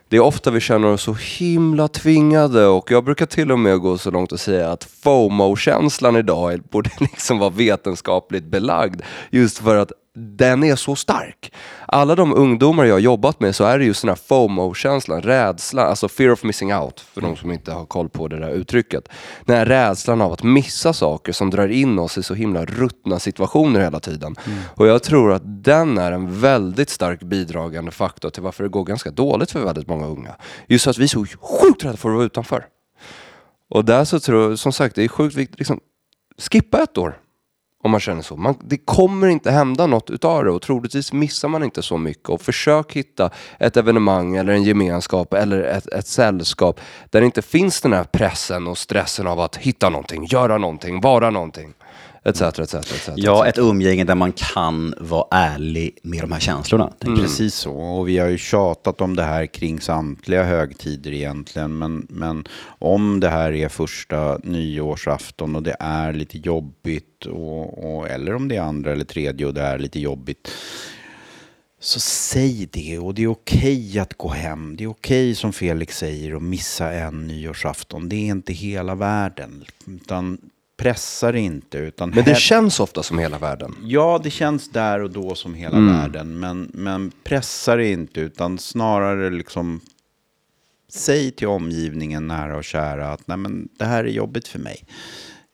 Det 0.09 0.17
är 0.17 0.21
ofta 0.21 0.51
vi 0.51 0.61
känner 0.61 0.89
oss 0.89 1.03
så 1.03 1.15
himla 1.15 1.89
tvingade 1.89 2.67
och 2.67 2.91
jag 2.91 3.05
brukar 3.05 3.27
till 3.27 3.53
och 3.53 3.59
med 3.59 3.81
gå 3.81 3.99
så 3.99 4.11
långt 4.11 4.33
och 4.33 4.41
säga 4.41 4.71
att 4.71 4.85
FOMO-känslan 4.85 6.17
idag 6.17 6.63
borde 6.71 6.91
liksom 7.01 7.39
vara 7.39 7.51
vetenskapligt 7.51 8.45
belagd 8.45 9.01
just 9.31 9.59
för 9.59 9.77
att 9.77 9.93
den 10.19 10.65
är 10.65 10.77
så 10.77 10.97
stark. 10.97 11.53
Alla 11.87 12.15
de 12.15 12.35
ungdomar 12.35 12.85
jag 12.85 12.95
har 12.95 13.01
jobbat 13.01 13.41
med 13.41 13.55
så 13.55 13.65
är 13.65 13.79
det 13.79 13.85
just 13.85 14.03
den 14.03 14.09
här 14.09 14.17
FOMO-känslan, 14.17 15.23
rädslan, 15.23 15.87
alltså 15.87 16.09
fear 16.09 16.31
of 16.31 16.43
missing 16.43 16.75
out, 16.75 17.01
för 17.01 17.21
de 17.21 17.37
som 17.37 17.53
inte 17.53 17.73
har 17.73 17.87
koll 17.87 18.09
på 18.09 18.29
det 18.29 18.39
där 18.39 18.51
uttrycket. 18.51 19.09
Den 19.45 19.57
här 19.57 19.67
rädslan 19.67 20.21
av 20.21 20.33
att 20.33 20.43
missa 20.43 20.93
saker 20.93 21.33
som 21.33 21.51
drar 21.51 21.69
in 21.69 21.99
oss 21.99 22.19
i 22.19 22.23
så 22.23 22.35
himla 22.35 22.65
ruttna 22.65 23.19
situationer 23.19 23.81
hela 23.81 24.01
tiden. 24.01 24.37
Och 24.75 24.87
jag 24.87 25.03
tror 25.03 25.33
att 25.33 25.43
den 25.65 25.99
är 25.99 26.13
en 26.13 26.41
väldigt 26.41 26.91
stark 26.91 27.23
bidragande 27.23 27.91
faktor 27.91 28.31
till 28.31 28.43
varför 28.43 28.65
det 28.65 28.71
går 28.71 28.85
ganska 28.85 29.11
dåligt 29.11 29.51
för 29.51 29.65
väldigt 29.65 29.89
många 29.89 30.07
unga. 30.07 30.35
Just 30.67 30.87
att 30.87 30.99
vi 30.99 31.05
är 31.05 31.09
så 31.09 31.27
sjukt 31.41 31.85
rädda 31.85 31.97
för 31.97 32.09
att 32.09 32.15
vara 32.15 32.25
utanför. 32.25 32.65
Och 33.71 33.85
där 33.85 34.05
så 34.05 34.21
tror 34.21 34.43
jag, 34.43 34.59
som 34.59 34.73
sagt, 34.73 34.95
det 34.95 35.05
är 35.05 35.09
sjukt 35.09 35.37
viktigt, 35.37 35.59
liksom, 35.59 35.81
skippa 36.51 36.83
ett 36.83 36.99
år. 36.99 37.19
Om 37.83 37.91
man 37.91 38.01
känner 38.01 38.23
så. 38.23 38.37
Man, 38.37 38.55
det 38.61 38.77
kommer 38.77 39.27
inte 39.27 39.51
hända 39.51 39.87
något 39.87 40.11
utav 40.11 40.45
det 40.45 40.51
och 40.51 40.63
troligtvis 40.63 41.13
missar 41.13 41.49
man 41.49 41.65
inte 41.65 41.83
så 41.83 41.99
mycket. 41.99 42.29
Och 42.29 42.41
försök 42.41 42.93
hitta 42.93 43.31
ett 43.59 43.77
evenemang 43.77 44.37
eller 44.37 44.53
en 44.53 44.63
gemenskap 44.63 45.35
eller 45.35 45.63
ett, 45.63 45.87
ett 45.87 46.07
sällskap 46.07 46.81
där 47.11 47.21
det 47.21 47.27
inte 47.27 47.43
finns 47.43 47.81
den 47.81 47.93
här 47.93 48.05
pressen 48.05 48.67
och 48.67 48.79
stressen 48.79 49.27
av 49.27 49.41
att 49.41 49.57
hitta 49.57 49.89
någonting, 49.91 50.25
göra 50.25 50.59
någonting, 50.59 51.01
vara 51.01 51.31
någonting. 51.31 51.75
Etc, 52.29 52.43
etc, 52.43 52.75
etc. 52.75 53.11
Ja, 53.17 53.47
ett 53.47 53.59
umgänge 53.59 54.05
där 54.05 54.15
man 54.15 54.33
kan 54.33 54.95
vara 55.01 55.27
ärlig 55.31 55.99
med 56.03 56.21
de 56.21 56.33
här 56.33 56.41
känslorna. 56.41 56.93
jag. 57.01 57.17
Precis 57.17 57.55
så. 57.55 57.73
Och 57.73 58.09
vi 58.09 58.19
har 58.19 58.29
ju 58.29 58.39
tjatat 58.39 59.01
om 59.01 59.17
det 59.17 59.23
här 59.23 59.47
kring 59.47 59.81
samtliga 59.81 60.45
högtider 60.45 61.13
egentligen. 61.13 61.79
Men, 61.79 62.07
men 62.11 62.45
om 62.79 63.21
det 63.21 63.29
här 63.29 63.53
är 63.53 63.69
första 63.69 64.39
nyårsafton 64.43 65.57
och 65.57 65.63
det 65.63 65.77
är 65.81 66.13
lite 66.13 66.39
jobbigt. 66.39 67.27
Och, 67.27 67.97
och, 67.97 68.09
eller 68.09 68.35
om 68.35 68.49
det 68.49 68.57
är 68.57 68.61
andra 68.63 68.93
eller 68.93 69.05
tredje 69.05 69.47
och 69.47 69.55
det 69.55 69.63
är 69.63 69.79
lite 69.79 70.01
jobbigt. 70.01 70.51
Så 71.81 72.01
säg 72.01 72.69
det 72.73 72.99
och 72.99 73.15
det 73.15 73.23
är 73.23 73.31
okej 73.31 73.99
att 73.99 74.15
gå 74.15 74.29
hem. 74.29 74.77
Det 74.77 74.85
är 74.85 74.89
okej 74.89 75.35
som 75.35 75.53
Felix 75.53 75.99
säger 75.99 76.37
att 76.37 76.43
missa 76.43 76.93
en 76.93 77.27
nyårsafton. 77.27 78.09
Det 78.09 78.17
är 78.17 78.31
inte 78.31 78.53
hela 78.53 78.95
världen. 78.95 79.65
Utan 79.87 80.39
pressa 80.79 81.33
det 81.33 81.41
inte. 81.41 81.79
Utan 81.79 82.11
Men 82.11 82.25
det 82.25 82.37
känns 82.37 82.81
ofta 82.81 83.03
som 83.03 83.19
hela 83.19 83.39
världen. 83.39 83.75
Ja, 83.85 84.21
det 84.25 84.31
känns 84.31 84.69
där 84.71 85.01
och 85.03 85.11
då 85.11 85.35
som 85.35 85.55
hela 85.55 85.81
världen. 85.81 86.39
Men, 86.41 86.71
men 86.75 87.13
pressa 87.25 87.77
det 87.77 87.89
inte, 87.89 88.21
utan 88.21 88.59
snarare 88.59 89.31
liksom 89.31 89.81
säg 90.89 91.31
till 91.31 91.49
omgivningen, 91.49 92.27
nära 92.27 92.57
och 92.57 92.65
kära, 92.65 93.13
att 93.13 93.27
Nej, 93.29 93.37
men, 93.37 93.69
det 93.79 93.85
här 93.85 94.05
är 94.05 94.09
jobbigt 94.09 94.49
för 94.49 94.59
mig. 94.59 94.85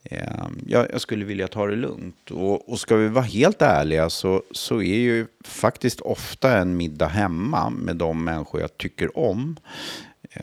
Eh, 0.02 0.46
Jag, 0.66 0.86
jag 0.92 1.00
skulle 1.00 1.24
vilja 1.24 1.48
ta 1.48 1.66
det 1.66 1.76
lugnt. 1.76 2.30
Och, 2.30 2.68
och 2.72 2.80
ska 2.80 2.96
vi 2.96 3.08
vara 3.08 3.24
helt 3.24 3.62
ärliga 3.62 4.10
så, 4.10 4.42
så 4.50 4.82
är 4.82 4.96
ju 4.98 5.26
faktiskt 5.44 6.00
ofta 6.00 6.58
en 6.58 6.76
middag 6.76 7.06
hemma 7.08 7.70
med 7.70 7.96
de 7.96 8.24
människor 8.24 8.60
jag 8.60 8.78
tycker 8.78 9.18
om 9.18 9.56
eh, 10.30 10.42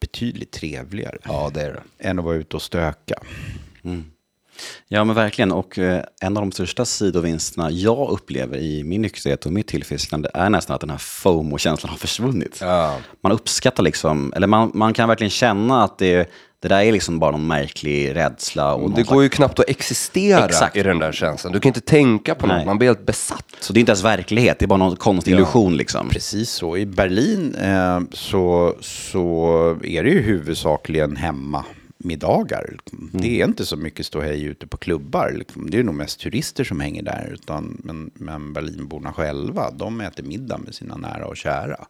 betydligt 0.00 0.50
trevligare 0.52 1.18
Ja, 1.24 1.50
det 1.54 1.62
är 1.62 1.72
det. 1.98 2.08
än 2.08 2.18
att 2.18 2.24
vara 2.24 2.36
ute 2.36 2.56
och 2.56 2.62
stöka. 2.62 3.14
Ja, 4.88 5.04
men 5.04 5.14
verkligen. 5.16 5.52
Och 5.52 5.78
eh, 5.78 6.02
en 6.22 6.36
av 6.36 6.42
de 6.42 6.52
största 6.52 6.84
sidovinsterna 6.84 7.70
jag 7.70 8.10
upplever 8.10 8.58
i 8.58 8.84
min 8.84 9.02
nykterhet 9.02 9.46
och 9.46 9.52
mitt 9.52 9.66
tillfrisknande 9.66 10.30
är 10.34 10.50
nästan 10.50 10.74
att 10.74 10.80
den 10.80 10.90
här 10.90 10.98
FOMO-känslan 10.98 11.90
har 11.90 11.98
försvunnit. 11.98 12.58
Ja. 12.60 12.96
Man 13.22 13.32
uppskattar 13.32 13.82
liksom, 13.82 14.32
eller 14.36 14.46
man, 14.46 14.70
man 14.74 14.94
kan 14.94 15.08
verkligen 15.08 15.30
känna 15.30 15.84
att 15.84 15.98
det, 15.98 16.30
det 16.62 16.68
där 16.68 16.80
är 16.80 16.92
liksom 16.92 17.18
bara 17.18 17.30
någon 17.30 17.46
märklig 17.46 18.14
rädsla. 18.14 18.74
Och 18.74 18.80
någon 18.80 18.94
det 18.94 19.02
går 19.02 19.22
ju 19.22 19.28
knappt 19.28 19.58
att 19.58 19.68
existera 19.68 20.44
Exakt. 20.44 20.76
i 20.76 20.82
den 20.82 20.98
där 20.98 21.12
känslan. 21.12 21.52
Du 21.52 21.60
kan 21.60 21.68
inte 21.68 21.80
tänka 21.80 22.34
på 22.34 22.46
något, 22.46 22.56
Nej. 22.56 22.66
man 22.66 22.78
blir 22.78 22.88
helt 22.88 23.06
besatt. 23.06 23.44
Så 23.60 23.72
det 23.72 23.78
är 23.78 23.80
inte 23.80 23.90
ens 23.90 24.04
verklighet, 24.04 24.58
det 24.58 24.64
är 24.64 24.66
bara 24.66 24.76
någon 24.76 24.96
konstig 24.96 25.32
illusion 25.32 25.76
liksom. 25.76 26.08
Precis 26.08 26.50
så. 26.50 26.76
I 26.76 26.86
Berlin 26.86 27.54
eh, 27.54 28.00
så, 28.12 28.74
så 28.80 29.78
är 29.84 30.04
det 30.04 30.10
ju 30.10 30.22
huvudsakligen 30.22 31.16
hemma 31.16 31.64
middagar. 32.06 32.68
Liksom. 32.72 33.10
Det 33.12 33.40
är 33.40 33.44
inte 33.44 33.66
så 33.66 33.76
mycket 33.76 34.06
ståhej 34.06 34.44
ute 34.44 34.66
på 34.66 34.76
klubbar. 34.76 35.32
Liksom. 35.38 35.70
Det 35.70 35.78
är 35.78 35.82
nog 35.82 35.94
mest 35.94 36.20
turister 36.20 36.64
som 36.64 36.80
hänger 36.80 37.02
där. 37.02 37.30
Utan, 37.32 37.80
men, 37.84 38.10
men 38.14 38.52
Berlinborna 38.52 39.12
själva, 39.12 39.70
de 39.70 40.00
äter 40.00 40.24
middag 40.24 40.58
med 40.58 40.74
sina 40.74 40.96
nära 40.96 41.26
och 41.26 41.36
kära. 41.36 41.86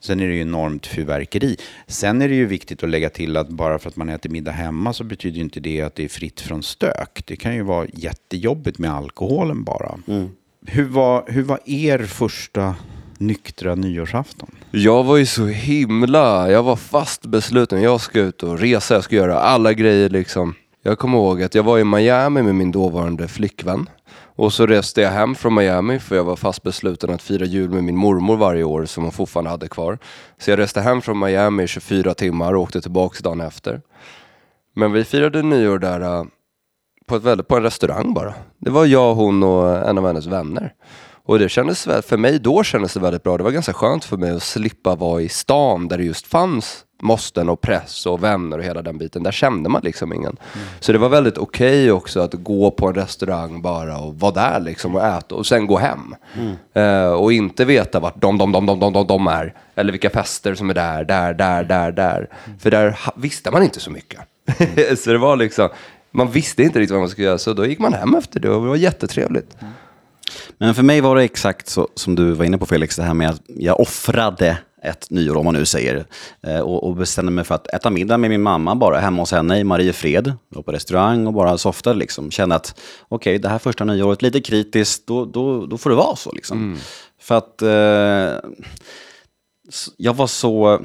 Sen 0.00 0.20
är 0.20 0.28
det 0.28 0.34
ju 0.34 0.40
enormt 0.40 0.86
fyrverkeri. 0.86 1.56
Sen 1.86 2.22
är 2.22 2.28
det 2.28 2.34
ju 2.34 2.46
viktigt 2.46 2.82
att 2.82 2.90
lägga 2.90 3.10
till 3.10 3.36
att 3.36 3.48
bara 3.48 3.78
för 3.78 3.88
att 3.88 3.96
man 3.96 4.08
äter 4.08 4.30
middag 4.30 4.52
hemma 4.52 4.92
så 4.92 5.04
betyder 5.04 5.40
inte 5.40 5.60
det 5.60 5.80
att 5.82 5.94
det 5.94 6.04
är 6.04 6.08
fritt 6.08 6.40
från 6.40 6.62
stök. 6.62 7.22
Det 7.26 7.36
kan 7.36 7.54
ju 7.54 7.62
vara 7.62 7.86
jättejobbigt 7.92 8.78
med 8.78 8.92
alkoholen 8.92 9.64
bara. 9.64 9.98
Hur, 10.66 10.84
var, 10.84 11.24
hur 11.28 11.42
var 11.42 11.60
er 11.64 11.98
första 11.98 12.74
nyktra 13.26 13.74
nyårsafton? 13.74 14.50
Jag 14.70 15.04
var 15.04 15.16
ju 15.16 15.26
så 15.26 15.46
himla, 15.46 16.50
jag 16.50 16.62
var 16.62 16.76
fast 16.76 17.26
besluten. 17.26 17.82
Jag 17.82 18.00
ska 18.00 18.20
ut 18.20 18.42
och 18.42 18.58
resa, 18.58 18.94
jag 18.94 19.04
ska 19.04 19.16
göra 19.16 19.38
alla 19.38 19.72
grejer 19.72 20.08
liksom. 20.08 20.54
Jag 20.82 20.98
kommer 20.98 21.18
ihåg 21.18 21.42
att 21.42 21.54
jag 21.54 21.62
var 21.62 21.78
i 21.78 21.84
Miami 21.84 22.42
med 22.42 22.54
min 22.54 22.72
dåvarande 22.72 23.28
flickvän. 23.28 23.88
Och 24.34 24.52
så 24.52 24.66
reste 24.66 25.00
jag 25.00 25.10
hem 25.10 25.34
från 25.34 25.54
Miami 25.54 25.98
för 25.98 26.16
jag 26.16 26.24
var 26.24 26.36
fast 26.36 26.62
besluten 26.62 27.10
att 27.10 27.22
fira 27.22 27.44
jul 27.44 27.70
med 27.70 27.84
min 27.84 27.96
mormor 27.96 28.36
varje 28.36 28.64
år 28.64 28.84
som 28.84 29.02
hon 29.02 29.12
fortfarande 29.12 29.50
hade 29.50 29.68
kvar. 29.68 29.98
Så 30.38 30.50
jag 30.50 30.58
reste 30.58 30.80
hem 30.80 31.02
från 31.02 31.18
Miami 31.18 31.62
i 31.62 31.66
24 31.66 32.14
timmar 32.14 32.54
och 32.54 32.62
åkte 32.62 32.80
tillbaka 32.80 33.18
dagen 33.22 33.40
efter. 33.40 33.80
Men 34.74 34.92
vi 34.92 35.04
firade 35.04 35.42
nyår 35.42 35.78
där 35.78 36.00
äh, 36.00 36.24
på, 37.06 37.16
ett 37.16 37.48
på 37.48 37.56
en 37.56 37.62
restaurang 37.62 38.14
bara. 38.14 38.34
Det 38.58 38.70
var 38.70 38.86
jag, 38.86 39.14
hon 39.14 39.42
och 39.42 39.88
en 39.88 39.98
av 39.98 40.06
hennes 40.06 40.26
vänner. 40.26 40.74
Och 41.24 41.38
det 41.38 41.48
kändes, 41.48 41.86
vä- 41.86 42.02
för 42.02 42.16
mig 42.16 42.38
då 42.38 42.62
kändes 42.62 42.94
det 42.94 43.00
väldigt 43.00 43.22
bra. 43.22 43.36
Det 43.36 43.44
var 43.44 43.50
ganska 43.50 43.72
skönt 43.72 44.04
för 44.04 44.16
mig 44.16 44.30
att 44.30 44.42
slippa 44.42 44.94
vara 44.94 45.20
i 45.22 45.28
stan 45.28 45.88
där 45.88 45.98
det 45.98 46.04
just 46.04 46.26
fanns 46.26 46.84
måsten 47.02 47.48
och 47.48 47.60
press 47.60 48.06
och 48.06 48.22
vänner 48.24 48.58
och 48.58 48.64
hela 48.64 48.82
den 48.82 48.98
biten. 48.98 49.22
Där 49.22 49.32
kände 49.32 49.68
man 49.68 49.80
liksom 49.84 50.12
ingen. 50.12 50.36
Så 50.80 50.92
det 50.92 50.98
var 50.98 51.08
väldigt 51.08 51.38
okej 51.38 51.92
också 51.92 52.20
att 52.20 52.34
gå 52.34 52.70
på 52.70 52.88
en 52.88 52.94
restaurang 52.94 53.62
bara 53.62 53.98
och 53.98 54.20
vara 54.20 54.32
där 54.32 54.60
liksom 54.60 54.94
och 54.94 55.04
äta 55.06 55.34
och 55.34 55.46
sen 55.46 55.66
gå 55.66 55.78
hem. 55.78 56.14
Eh, 56.74 57.12
och 57.12 57.32
inte 57.32 57.64
veta 57.64 58.00
vart 58.00 58.20
de, 58.20 58.38
de, 58.38 58.52
de, 58.52 58.66
de, 58.66 58.80
de, 58.80 58.92
de, 58.92 59.06
de 59.06 59.26
är. 59.26 59.54
Eller 59.74 59.92
vilka 59.92 60.10
fester 60.10 60.54
som 60.54 60.70
är 60.70 60.74
där, 60.74 61.04
där, 61.04 61.34
där, 61.34 61.64
där, 61.64 61.92
där. 61.92 62.28
För 62.58 62.70
där 62.70 62.98
visste 63.16 63.50
man 63.50 63.62
inte 63.62 63.80
så 63.80 63.90
mycket. 63.90 64.20
så 64.98 65.10
det 65.10 65.18
var 65.18 65.36
liksom, 65.36 65.68
man 66.10 66.30
visste 66.30 66.62
inte 66.62 66.78
riktigt 66.78 66.92
vad 66.92 67.00
man 67.00 67.08
skulle 67.08 67.26
göra. 67.26 67.38
Så 67.38 67.52
då 67.52 67.66
gick 67.66 67.78
man 67.78 67.92
hem 67.92 68.14
efter 68.14 68.40
det 68.40 68.50
och 68.50 68.62
det 68.62 68.68
var 68.68 68.76
jättetrevligt. 68.76 69.56
Men 70.62 70.74
för 70.74 70.82
mig 70.82 71.00
var 71.00 71.16
det 71.16 71.22
exakt 71.22 71.68
så 71.68 71.88
som 71.94 72.14
du 72.14 72.32
var 72.32 72.44
inne 72.44 72.58
på 72.58 72.66
Felix, 72.66 72.96
det 72.96 73.02
här 73.02 73.14
med 73.14 73.30
att 73.30 73.40
jag 73.46 73.80
offrade 73.80 74.58
ett 74.82 75.10
nyår, 75.10 75.36
om 75.36 75.44
man 75.44 75.54
nu 75.54 75.66
säger, 75.66 76.06
eh, 76.46 76.60
och, 76.60 76.84
och 76.84 76.96
bestämde 76.96 77.32
mig 77.32 77.44
för 77.44 77.54
att 77.54 77.66
äta 77.66 77.90
middag 77.90 78.18
med 78.18 78.30
min 78.30 78.42
mamma 78.42 78.74
bara 78.74 79.00
hemma 79.00 79.22
hos 79.22 79.32
henne 79.32 79.58
i 79.58 79.64
Mariefred, 79.64 80.32
var 80.48 80.62
på 80.62 80.72
restaurang 80.72 81.26
och 81.26 81.32
bara 81.32 81.58
softade 81.58 81.98
liksom. 81.98 82.30
Kände 82.30 82.54
att 82.54 82.80
okej, 83.08 83.38
det 83.38 83.48
här 83.48 83.58
första 83.58 83.84
nyåret, 83.84 84.22
lite 84.22 84.40
kritiskt, 84.40 85.06
då, 85.06 85.24
då, 85.24 85.66
då 85.66 85.78
får 85.78 85.90
det 85.90 85.96
vara 85.96 86.16
så 86.16 86.32
liksom. 86.32 86.78
För 87.20 87.34
att 87.34 87.62
eh, 87.62 88.50
jag 89.96 90.14
var 90.14 90.26
så 90.26 90.80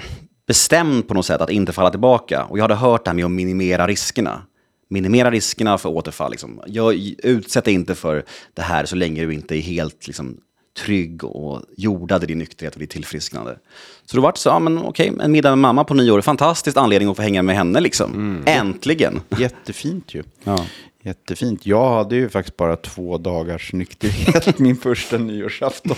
bestämd 0.48 1.07
på 1.07 1.13
något 1.13 1.25
sätt 1.25 1.41
att 1.41 1.50
inte 1.50 1.74
falla 1.74 1.89
tillbaka. 1.89 2.43
Och 2.43 2.57
jag 2.57 2.63
hade 2.63 2.75
hört 2.75 3.05
det 3.05 3.10
här 3.10 3.15
med 3.15 3.25
att 3.25 3.31
minimera 3.31 3.88
riskerna. 3.88 4.41
Minimera 4.89 5.32
riskerna 5.32 5.77
för 5.77 5.89
återfall. 5.89 6.32
Liksom. 6.32 6.62
Jag 6.67 7.15
utsätt 7.24 7.65
dig 7.65 7.74
inte 7.74 7.96
för 7.96 8.24
det 8.53 8.62
här 8.62 8.86
så 8.86 8.96
länge 8.96 9.25
du 9.25 9.34
inte 9.34 9.56
är 9.56 9.62
helt 9.62 10.08
liksom, 10.08 10.38
trygg 10.77 11.24
och 11.24 11.62
jordad 11.77 12.24
i 12.24 12.27
din 12.27 12.38
nykterhet 12.38 12.74
och 12.74 12.79
ditt 12.79 12.89
tillfrisknande. 12.89 13.58
Så 14.06 14.15
då 14.15 14.22
var 14.22 14.32
det 14.32 14.38
så, 14.38 14.50
ja 14.50 14.60
men 14.60 14.77
okej, 14.77 15.13
en 15.20 15.32
middag 15.32 15.50
med 15.50 15.58
mamma 15.58 15.84
på 15.84 15.94
nyår, 15.94 16.22
fantastisk 16.22 16.77
anledning 16.77 17.10
att 17.10 17.15
få 17.15 17.22
hänga 17.22 17.41
med 17.41 17.56
henne 17.56 17.79
liksom. 17.79 18.44
Äntligen! 18.46 19.22
Jättefint 19.38 20.13
ju. 20.13 20.24
Ja. 20.44 20.65
Jättefint. 21.01 21.65
Jag 21.65 21.89
hade 21.89 22.15
ju 22.15 22.29
faktiskt 22.29 22.58
bara 22.58 22.75
två 22.75 23.17
dagars 23.17 23.74
nykterhet 23.74 24.60
min 24.60 24.77
första 24.77 25.17
nyårsafton. 25.17 25.98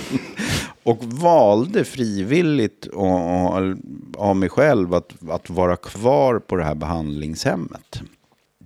Och 0.84 1.04
valde 1.04 1.84
frivilligt 1.84 2.86
och, 2.86 3.56
och, 3.56 3.76
av 4.18 4.36
mig 4.36 4.50
själv 4.50 4.94
att, 4.94 5.14
att 5.30 5.50
vara 5.50 5.76
kvar 5.76 6.40
på 6.40 6.56
det 6.56 6.64
här 6.64 6.76
behandlingshemmet. 6.76 8.02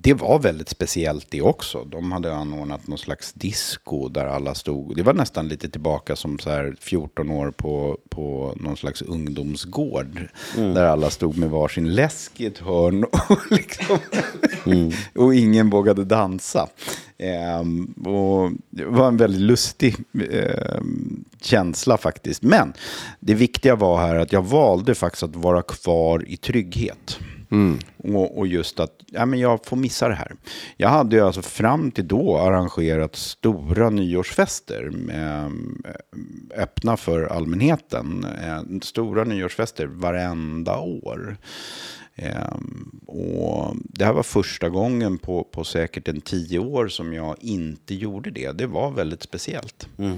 Det 0.04 0.14
var 0.14 0.40
väldigt 0.40 0.70
speciellt 0.70 1.32
det 1.32 1.42
också. 1.42 1.84
De 1.84 2.12
hade 2.12 2.36
anordnat 2.36 2.88
någon 2.88 2.98
slags 2.98 3.34
disco 3.34 4.10
där 4.10 4.26
alla 4.26 4.56
stod. 4.56 4.96
Det 4.96 5.04
var 5.04 5.14
nästan 5.14 5.48
lite 5.48 5.70
tillbaka 5.70 6.16
som 6.16 6.40
så 6.40 6.50
här 6.50 6.76
14 6.80 7.32
år 7.32 7.52
på, 7.52 7.98
på 8.10 8.54
någon 8.56 8.78
slags 8.78 9.02
ungdomsgård. 9.02 10.28
Där 10.56 10.86
alla 10.86 11.10
stod 11.10 11.38
med 11.38 11.50
varsin 11.50 11.96
läsk 11.96 12.42
i 12.42 12.46
ett 12.46 12.58
hörn 12.58 13.04
och, 13.04 13.40
liksom, 13.52 13.98
och 15.16 15.36
ingen 15.36 15.70
vågade 15.70 16.06
dansa. 16.06 16.68
Ehm, 17.18 17.86
och 17.86 18.52
det 18.70 18.86
var 18.86 19.08
en 19.08 19.18
väldigt 19.18 19.42
lustig 19.42 19.96
ehm, 20.32 21.24
känsla 21.42 21.98
faktiskt. 21.98 22.44
Men 22.44 22.74
det 23.20 23.34
viktiga 23.34 23.76
var 23.76 23.98
här 23.98 24.16
att 24.16 24.34
jag 24.34 24.46
valde 24.46 24.96
faktiskt 24.96 25.24
att 25.24 25.36
vara 25.36 25.62
kvar 25.62 26.24
i 26.28 26.38
trygghet. 26.38 27.20
Mm. 27.54 27.80
Och, 27.98 28.38
och 28.38 28.48
just 28.48 28.80
att 28.80 29.00
ja, 29.08 29.26
men 29.26 29.40
jag 29.40 29.66
får 29.66 29.78
missa 29.78 30.08
det 30.08 30.16
här. 30.16 30.36
Jag 30.78 30.90
hade 30.90 31.16
ju 31.16 31.22
alltså 31.22 31.42
fram 31.42 31.92
till 31.92 32.08
då 32.08 32.38
arrangerat 32.38 33.16
stora 33.16 33.90
nyårsfester 33.90 34.90
med, 34.90 35.46
eh, 35.86 36.62
öppna 36.64 36.98
för 36.98 37.24
allmänheten. 37.24 38.26
Eh, 38.44 38.80
Stora 38.82 39.24
nyårsfester 39.24 39.86
varenda 39.86 40.80
år. 40.80 41.38
Eh, 42.16 42.58
och 43.06 43.76
det 43.84 44.06
här 44.06 44.14
var 44.14 44.24
första 44.24 44.70
gången 44.70 45.18
på, 45.18 45.44
på 45.44 45.64
säkert 45.64 46.08
en 46.08 46.22
tio 46.22 46.60
år 46.60 46.88
som 46.88 47.14
jag 47.14 47.36
inte 47.40 47.96
gjorde 47.96 48.32
det. 48.32 48.52
Det 48.52 48.68
var 48.68 48.92
väldigt 48.92 49.24
speciellt. 49.24 49.88
Mm. 49.98 50.18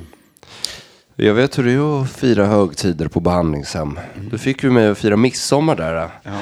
Jag 1.17 1.33
vet 1.33 1.57
hur 1.57 1.63
det 1.63 1.71
är 1.71 2.01
att 2.01 2.11
fira 2.11 2.45
högtider 2.45 3.07
på 3.07 3.19
behandlingshem. 3.19 3.99
Du 4.31 4.37
fick 4.37 4.63
ju 4.63 4.69
mig 4.71 4.87
att 4.87 4.97
fira 4.97 5.17
midsommar 5.17 5.75
där. 5.75 6.09
Ja. 6.23 6.41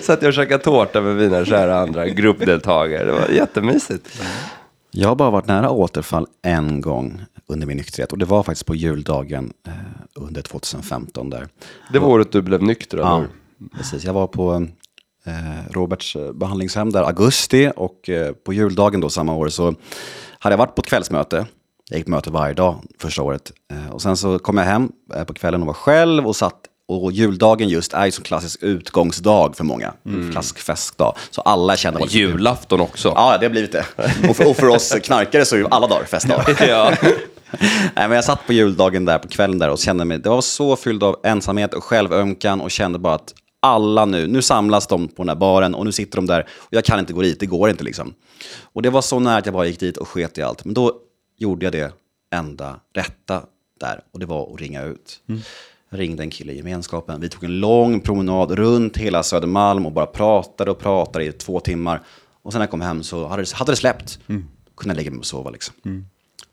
Så 0.02 0.12
att 0.12 0.22
jag 0.22 0.34
käkade 0.34 0.64
tårta 0.64 1.00
med 1.00 1.16
mina 1.16 1.44
kära 1.44 1.78
andra 1.78 2.08
gruppdeltagare. 2.08 3.04
Det 3.04 3.12
var 3.12 3.28
jättemysigt. 3.28 4.22
Jag 4.90 5.08
har 5.08 5.16
bara 5.16 5.30
varit 5.30 5.46
nära 5.46 5.70
återfall 5.70 6.26
en 6.42 6.80
gång 6.80 7.20
under 7.46 7.66
min 7.66 7.76
nykterhet 7.76 8.12
och 8.12 8.18
det 8.18 8.24
var 8.24 8.42
faktiskt 8.42 8.66
på 8.66 8.74
juldagen 8.74 9.52
eh, 9.66 9.72
under 10.14 10.42
2015 10.42 11.30
där. 11.30 11.48
Det 11.92 11.98
var 11.98 12.08
året 12.08 12.32
du 12.32 12.42
blev 12.42 12.62
nykter, 12.62 12.98
eller 12.98 13.08
Ja, 13.08 13.24
precis. 13.76 14.04
Jag 14.04 14.12
var 14.12 14.26
på 14.26 14.66
eh, 15.26 15.70
Roberts 15.70 16.16
eh, 16.16 16.32
behandlingshem 16.32 16.92
där 16.92 17.02
augusti 17.02 17.72
och 17.76 18.08
eh, 18.08 18.32
på 18.32 18.52
juldagen 18.52 19.00
då 19.00 19.08
samma 19.08 19.34
år 19.34 19.48
så 19.48 19.74
hade 20.38 20.52
jag 20.52 20.58
varit 20.58 20.74
på 20.74 20.80
ett 20.80 20.86
kvällsmöte. 20.86 21.46
Jag 21.92 21.98
gick 21.98 22.06
på 22.06 22.10
möte 22.10 22.30
varje 22.30 22.54
dag 22.54 22.76
första 22.98 23.22
året. 23.22 23.52
Eh, 23.72 23.92
och 23.92 24.02
sen 24.02 24.16
så 24.16 24.38
kom 24.38 24.58
jag 24.58 24.64
hem 24.64 24.92
eh, 25.14 25.24
på 25.24 25.34
kvällen 25.34 25.60
och 25.60 25.66
var 25.66 25.74
själv 25.74 26.26
och 26.26 26.36
satt 26.36 26.54
och 26.88 27.12
juldagen 27.12 27.68
just 27.68 27.92
är 27.92 28.04
ju 28.04 28.12
som 28.12 28.24
klassisk 28.24 28.62
utgångsdag 28.62 29.56
för 29.56 29.64
många. 29.64 29.92
Klassisk 30.32 30.58
festdag. 30.58 31.14
Så 31.30 31.40
alla 31.40 31.76
känner 31.76 32.00
Och 32.00 32.08
julafton 32.08 32.80
också. 32.80 33.12
Ja, 33.16 33.38
det 33.38 33.46
har 33.46 33.50
blivit 33.50 33.72
det. 33.72 33.84
Och 34.28 34.36
för, 34.36 34.50
och 34.50 34.56
för 34.56 34.68
oss 34.68 34.92
knarkare 35.02 35.44
så 35.44 35.54
är 35.54 35.58
ju 35.60 35.66
alla 35.70 35.86
dagar 35.86 36.04
festdag. 36.04 36.44
Ja. 36.68 36.92
Nej, 37.94 38.08
men 38.08 38.12
jag 38.12 38.24
satt 38.24 38.46
på 38.46 38.52
juldagen 38.52 39.04
där 39.04 39.18
på 39.18 39.28
kvällen 39.28 39.58
där 39.58 39.70
och 39.70 39.78
kände 39.78 40.04
mig, 40.04 40.18
det 40.18 40.28
var 40.28 40.40
så 40.40 40.76
fylld 40.76 41.02
av 41.02 41.20
ensamhet 41.24 41.74
och 41.74 41.84
självömkan 41.84 42.60
och 42.60 42.70
kände 42.70 42.98
bara 42.98 43.14
att 43.14 43.34
alla 43.60 44.04
nu, 44.04 44.26
nu 44.26 44.42
samlas 44.42 44.86
de 44.86 45.08
på 45.08 45.22
den 45.22 45.28
här 45.28 45.36
baren 45.36 45.74
och 45.74 45.84
nu 45.84 45.92
sitter 45.92 46.16
de 46.16 46.26
där 46.26 46.46
och 46.58 46.68
jag 46.70 46.84
kan 46.84 46.98
inte 46.98 47.12
gå 47.12 47.22
dit, 47.22 47.40
det 47.40 47.46
går 47.46 47.70
inte 47.70 47.84
liksom. 47.84 48.14
Och 48.62 48.82
det 48.82 48.90
var 48.90 49.02
så 49.02 49.18
nära 49.18 49.36
att 49.36 49.46
jag 49.46 49.54
bara 49.54 49.66
gick 49.66 49.80
dit 49.80 49.96
och 49.96 50.08
sket 50.08 50.38
i 50.38 50.42
allt. 50.42 50.64
Men 50.64 50.74
då 50.74 50.92
gjorde 51.42 51.66
jag 51.66 51.72
det 51.72 51.92
enda 52.30 52.80
rätta 52.94 53.42
där 53.80 54.00
och 54.10 54.18
det 54.20 54.26
var 54.26 54.54
att 54.54 54.60
ringa 54.60 54.82
ut. 54.82 55.20
Jag 55.90 56.00
ringde 56.00 56.22
en 56.22 56.30
kille 56.30 56.52
i 56.52 56.56
gemenskapen, 56.56 57.20
vi 57.20 57.28
tog 57.28 57.44
en 57.44 57.60
lång 57.60 58.00
promenad 58.00 58.50
runt 58.50 58.96
hela 58.96 59.22
Södermalm 59.22 59.86
och 59.86 59.92
bara 59.92 60.06
pratade 60.06 60.70
och 60.70 60.78
pratade 60.78 61.24
i 61.24 61.32
två 61.32 61.60
timmar. 61.60 62.02
Och 62.42 62.52
sen 62.52 62.58
när 62.58 62.64
jag 62.66 62.70
kom 62.70 62.80
hem 62.80 63.02
så 63.02 63.26
hade 63.26 63.42
det, 63.42 63.54
hade 63.54 63.72
det 63.72 63.76
släppt. 63.76 64.18
Kunde 64.26 64.90
jag 64.90 64.96
lägga 64.96 65.10
mig 65.10 65.18
och 65.18 65.26
sova 65.26 65.50
liksom. 65.50 65.74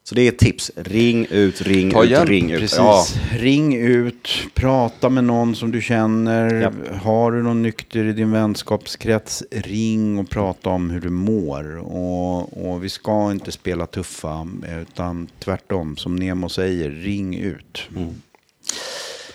Så 0.09 0.15
det 0.15 0.21
är 0.21 0.29
ett 0.29 0.37
tips. 0.37 0.71
Ring 0.75 1.27
ut, 1.29 1.61
ring 1.61 1.91
Ta 1.91 2.03
ut, 2.03 2.09
hjälp, 2.09 2.29
ring 2.29 2.51
ut. 2.51 2.59
Precis. 2.59 2.77
Ja. 2.77 3.05
Ring 3.31 3.75
ut, 3.75 4.29
prata 4.53 5.09
med 5.09 5.23
någon 5.23 5.55
som 5.55 5.71
du 5.71 5.81
känner. 5.81 6.61
Japp. 6.61 6.73
Har 7.01 7.31
du 7.31 7.43
någon 7.43 7.61
nykter 7.61 8.05
i 8.05 8.13
din 8.13 8.31
vänskapskrets, 8.31 9.43
ring 9.51 10.19
och 10.19 10.29
prata 10.29 10.69
om 10.69 10.89
hur 10.89 11.01
du 11.01 11.09
mår. 11.09 11.77
Och, 11.77 12.67
och 12.67 12.83
vi 12.83 12.89
ska 12.89 13.31
inte 13.31 13.51
spela 13.51 13.85
tuffa, 13.85 14.47
utan 14.81 15.27
tvärtom, 15.39 15.97
som 15.97 16.15
Nemo 16.15 16.49
säger, 16.49 16.89
ring 16.89 17.35
ut. 17.35 17.89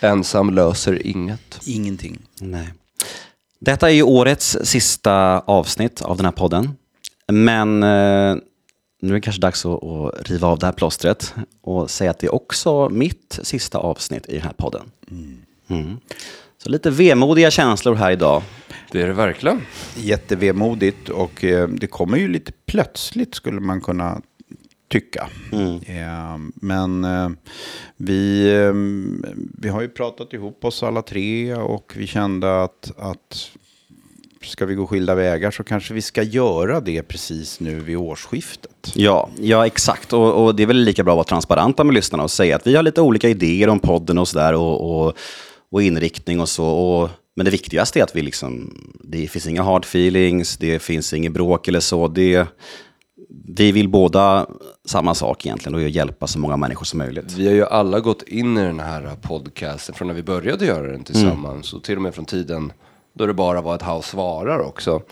Ensam 0.00 0.50
löser 0.50 1.06
inget. 1.06 1.60
Ingenting. 1.66 2.18
Nej. 2.40 2.68
Detta 3.60 3.90
är 3.90 3.94
ju 3.94 4.02
årets 4.02 4.56
sista 4.62 5.40
avsnitt 5.40 6.02
av 6.02 6.16
den 6.16 6.24
här 6.24 6.32
podden. 6.32 6.76
Men 7.32 7.82
eh, 7.82 8.36
nu 9.04 9.10
är 9.10 9.14
det 9.14 9.20
kanske 9.20 9.40
dags 9.40 9.66
att, 9.66 9.84
att 9.84 10.30
riva 10.30 10.48
av 10.48 10.58
det 10.58 10.66
här 10.66 10.72
plåstret 10.72 11.34
och 11.60 11.90
säga 11.90 12.10
att 12.10 12.18
det 12.18 12.26
är 12.26 12.34
också 12.34 12.88
mitt 12.88 13.38
sista 13.42 13.78
avsnitt 13.78 14.28
i 14.28 14.32
den 14.32 14.42
här 14.42 14.52
podden. 14.52 14.90
Mm. 15.68 15.96
Så 16.58 16.70
lite 16.70 16.90
vemodiga 16.90 17.50
känslor 17.50 17.94
här 17.94 18.10
idag. 18.10 18.42
Det 18.92 19.02
är 19.02 19.06
det 19.06 19.12
verkligen. 19.12 19.62
Jättevemodigt 19.96 21.08
och 21.08 21.44
eh, 21.44 21.68
det 21.68 21.86
kommer 21.86 22.18
ju 22.18 22.28
lite 22.28 22.52
plötsligt 22.66 23.34
skulle 23.34 23.60
man 23.60 23.80
kunna 23.80 24.22
tycka. 24.88 25.28
Eh, 25.86 26.38
men 26.54 27.04
eh, 27.04 27.30
vi, 27.96 28.52
vi 29.58 29.68
har 29.68 29.82
ju 29.82 29.88
pratat 29.88 30.32
ihop 30.32 30.64
oss 30.64 30.82
alla 30.82 31.02
tre 31.02 31.54
och 31.54 31.92
vi 31.96 32.06
kände 32.06 32.62
att, 32.62 32.92
att 32.96 33.50
ska 34.48 34.66
vi 34.66 34.74
gå 34.74 34.86
skilda 34.86 35.14
vägar 35.14 35.50
så 35.50 35.64
kanske 35.64 35.94
vi 35.94 36.02
ska 36.02 36.22
göra 36.22 36.80
det 36.80 37.02
precis 37.02 37.60
nu 37.60 37.80
vid 37.80 37.96
årsskiftet. 37.96 38.92
Ja, 38.94 39.28
ja 39.40 39.66
exakt. 39.66 40.12
Och, 40.12 40.44
och 40.44 40.54
det 40.54 40.62
är 40.62 40.66
väl 40.66 40.76
lika 40.76 41.04
bra 41.04 41.12
att 41.12 41.16
vara 41.16 41.24
transparenta 41.24 41.84
med 41.84 41.94
lyssnarna 41.94 42.22
och 42.24 42.30
säga 42.30 42.56
att 42.56 42.66
vi 42.66 42.76
har 42.76 42.82
lite 42.82 43.00
olika 43.00 43.28
idéer 43.28 43.68
om 43.68 43.80
podden 43.80 44.18
och 44.18 44.28
sådär 44.28 44.54
och, 44.54 45.06
och, 45.06 45.14
och 45.70 45.82
inriktning 45.82 46.40
och 46.40 46.48
så. 46.48 46.66
Och, 46.66 47.10
men 47.36 47.44
det 47.44 47.50
viktigaste 47.50 48.00
är 48.00 48.02
att 48.02 48.16
vi 48.16 48.22
liksom, 48.22 48.74
det 49.04 49.28
finns 49.28 49.46
inga 49.46 49.62
hard 49.62 49.84
feelings, 49.84 50.56
det 50.56 50.78
finns 50.78 51.12
inget 51.12 51.32
bråk 51.32 51.68
eller 51.68 51.80
så. 51.80 52.08
Det, 52.08 52.46
vi 53.56 53.72
vill 53.72 53.88
båda 53.88 54.46
samma 54.84 55.14
sak 55.14 55.46
egentligen 55.46 55.74
och 55.74 55.88
hjälpa 55.88 56.26
så 56.26 56.38
många 56.38 56.56
människor 56.56 56.84
som 56.84 56.98
möjligt. 56.98 57.32
Vi 57.32 57.46
har 57.46 57.54
ju 57.54 57.64
alla 57.64 58.00
gått 58.00 58.22
in 58.22 58.58
i 58.58 58.62
den 58.62 58.80
här 58.80 59.16
podcasten 59.22 59.94
från 59.94 60.08
när 60.08 60.14
vi 60.14 60.22
började 60.22 60.66
göra 60.66 60.86
den 60.86 61.04
tillsammans 61.04 61.72
och 61.72 61.82
till 61.82 61.96
och 61.96 62.02
med 62.02 62.14
från 62.14 62.24
tiden 62.24 62.72
då 63.14 63.26
det 63.26 63.34
bara 63.34 63.60
var 63.60 63.74
ett 63.74 63.82
house 63.82 64.08
svarar 64.08 64.58
också. 64.58 65.02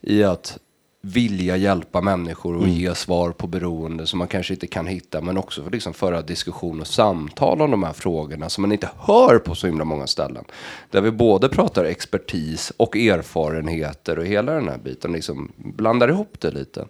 I 0.00 0.24
att 0.24 0.58
vilja 1.04 1.56
hjälpa 1.56 2.00
människor 2.00 2.56
och 2.56 2.68
ge 2.68 2.94
svar 2.94 3.30
på 3.30 3.46
beroende 3.46 4.06
som 4.06 4.18
man 4.18 4.28
kanske 4.28 4.54
inte 4.54 4.66
kan 4.66 4.86
hitta 4.86 5.20
men 5.20 5.38
också 5.38 5.64
för 5.64 5.70
liksom 5.70 5.94
föra 5.94 6.22
diskussion 6.22 6.80
och 6.80 6.86
samtal 6.86 7.60
om 7.62 7.70
de 7.70 7.82
här 7.82 7.92
frågorna 7.92 8.48
som 8.48 8.62
man 8.62 8.72
inte 8.72 8.88
hör 8.98 9.38
på 9.38 9.54
så 9.54 9.66
himla 9.66 9.84
många 9.84 10.06
ställen. 10.06 10.44
Där 10.90 11.00
vi 11.00 11.10
både 11.10 11.48
pratar 11.48 11.84
expertis 11.84 12.72
och 12.76 12.96
erfarenheter 12.96 14.18
och 14.18 14.26
hela 14.26 14.52
den 14.52 14.68
här 14.68 14.78
biten 14.78 15.12
liksom 15.12 15.52
blandar 15.56 16.08
ihop 16.08 16.40
det 16.40 16.50
lite. 16.50 16.86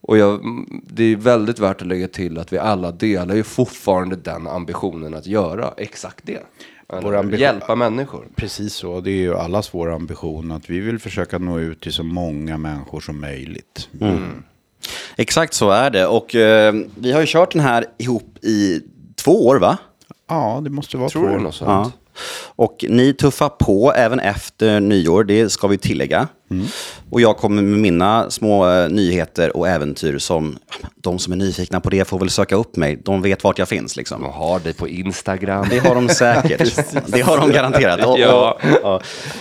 Och 0.00 0.18
jag, 0.18 0.40
det 0.82 1.04
är 1.04 1.16
väldigt 1.16 1.58
värt 1.58 1.80
att 1.80 1.88
lägga 1.88 2.08
till 2.08 2.38
att 2.38 2.52
vi 2.52 2.58
alla 2.58 2.92
delar 2.92 3.34
ju 3.34 3.42
fortfarande 3.42 4.16
den 4.16 4.46
ambitionen 4.46 5.14
att 5.14 5.26
göra 5.26 5.74
exakt 5.76 6.26
det. 6.26 6.42
Vår 6.92 7.16
ambition- 7.16 7.40
Hjälpa 7.40 7.74
människor. 7.74 8.26
Precis 8.36 8.74
så, 8.74 9.00
det 9.00 9.10
är 9.10 9.14
ju 9.16 9.34
allas 9.36 9.74
vår 9.74 9.92
ambition 9.94 10.52
att 10.52 10.70
vi 10.70 10.80
vill 10.80 10.98
försöka 10.98 11.38
nå 11.38 11.58
ut 11.58 11.80
till 11.80 11.92
så 11.92 12.02
många 12.02 12.58
människor 12.58 13.00
som 13.00 13.20
möjligt. 13.20 13.88
Exakt 15.16 15.54
så 15.54 15.70
är 15.70 15.90
det. 15.90 16.06
Och 16.06 16.34
eh, 16.34 16.74
vi 16.98 17.12
har 17.12 17.20
ju 17.20 17.26
kört 17.28 17.52
den 17.52 17.60
här 17.62 17.84
ihop 17.98 18.38
i 18.44 18.80
två 19.16 19.46
år, 19.46 19.56
va? 19.56 19.76
Ja, 20.28 20.60
det 20.64 20.70
måste 20.70 20.96
vara 20.96 21.08
Tror 21.08 21.28
två. 21.30 21.38
något 21.38 21.54
sånt? 21.54 21.68
Ja. 21.68 21.92
Och 22.56 22.84
ni 22.88 23.12
tuffar 23.14 23.48
på 23.48 23.92
även 23.92 24.20
efter 24.20 24.80
nyår, 24.80 25.24
det 25.24 25.50
ska 25.52 25.68
vi 25.68 25.78
tillägga. 25.78 26.28
Och 27.10 27.20
jag 27.20 27.36
kommer 27.36 27.62
med 27.62 27.78
mina 27.80 28.30
små 28.30 28.70
eh, 28.70 28.88
nyheter 28.88 29.56
och 29.56 29.68
äventyr 29.68 30.18
som 30.18 30.58
de 30.96 31.18
som 31.18 31.32
är 31.32 31.36
nyfikna 31.36 31.80
på 31.80 31.90
det 31.90 32.04
får 32.08 32.18
väl 32.18 32.30
söka 32.30 32.56
upp 32.56 32.76
mig. 32.76 33.00
De 33.04 33.22
vet 33.22 33.44
vart 33.44 33.58
jag 33.58 33.68
finns 33.68 33.96
liksom. 33.96 34.22
De 34.22 34.32
har 34.32 34.60
dig 34.60 34.74
på 34.74 34.88
Instagram. 34.88 35.66
Det 35.70 35.78
har 35.78 35.94
de 35.94 36.08
säkert. 36.14 36.80
det 37.06 37.20
har 37.20 37.38
de 37.38 37.52
garanterat. 37.52 38.06
Och, 38.06 38.18
Ja. 38.18 38.58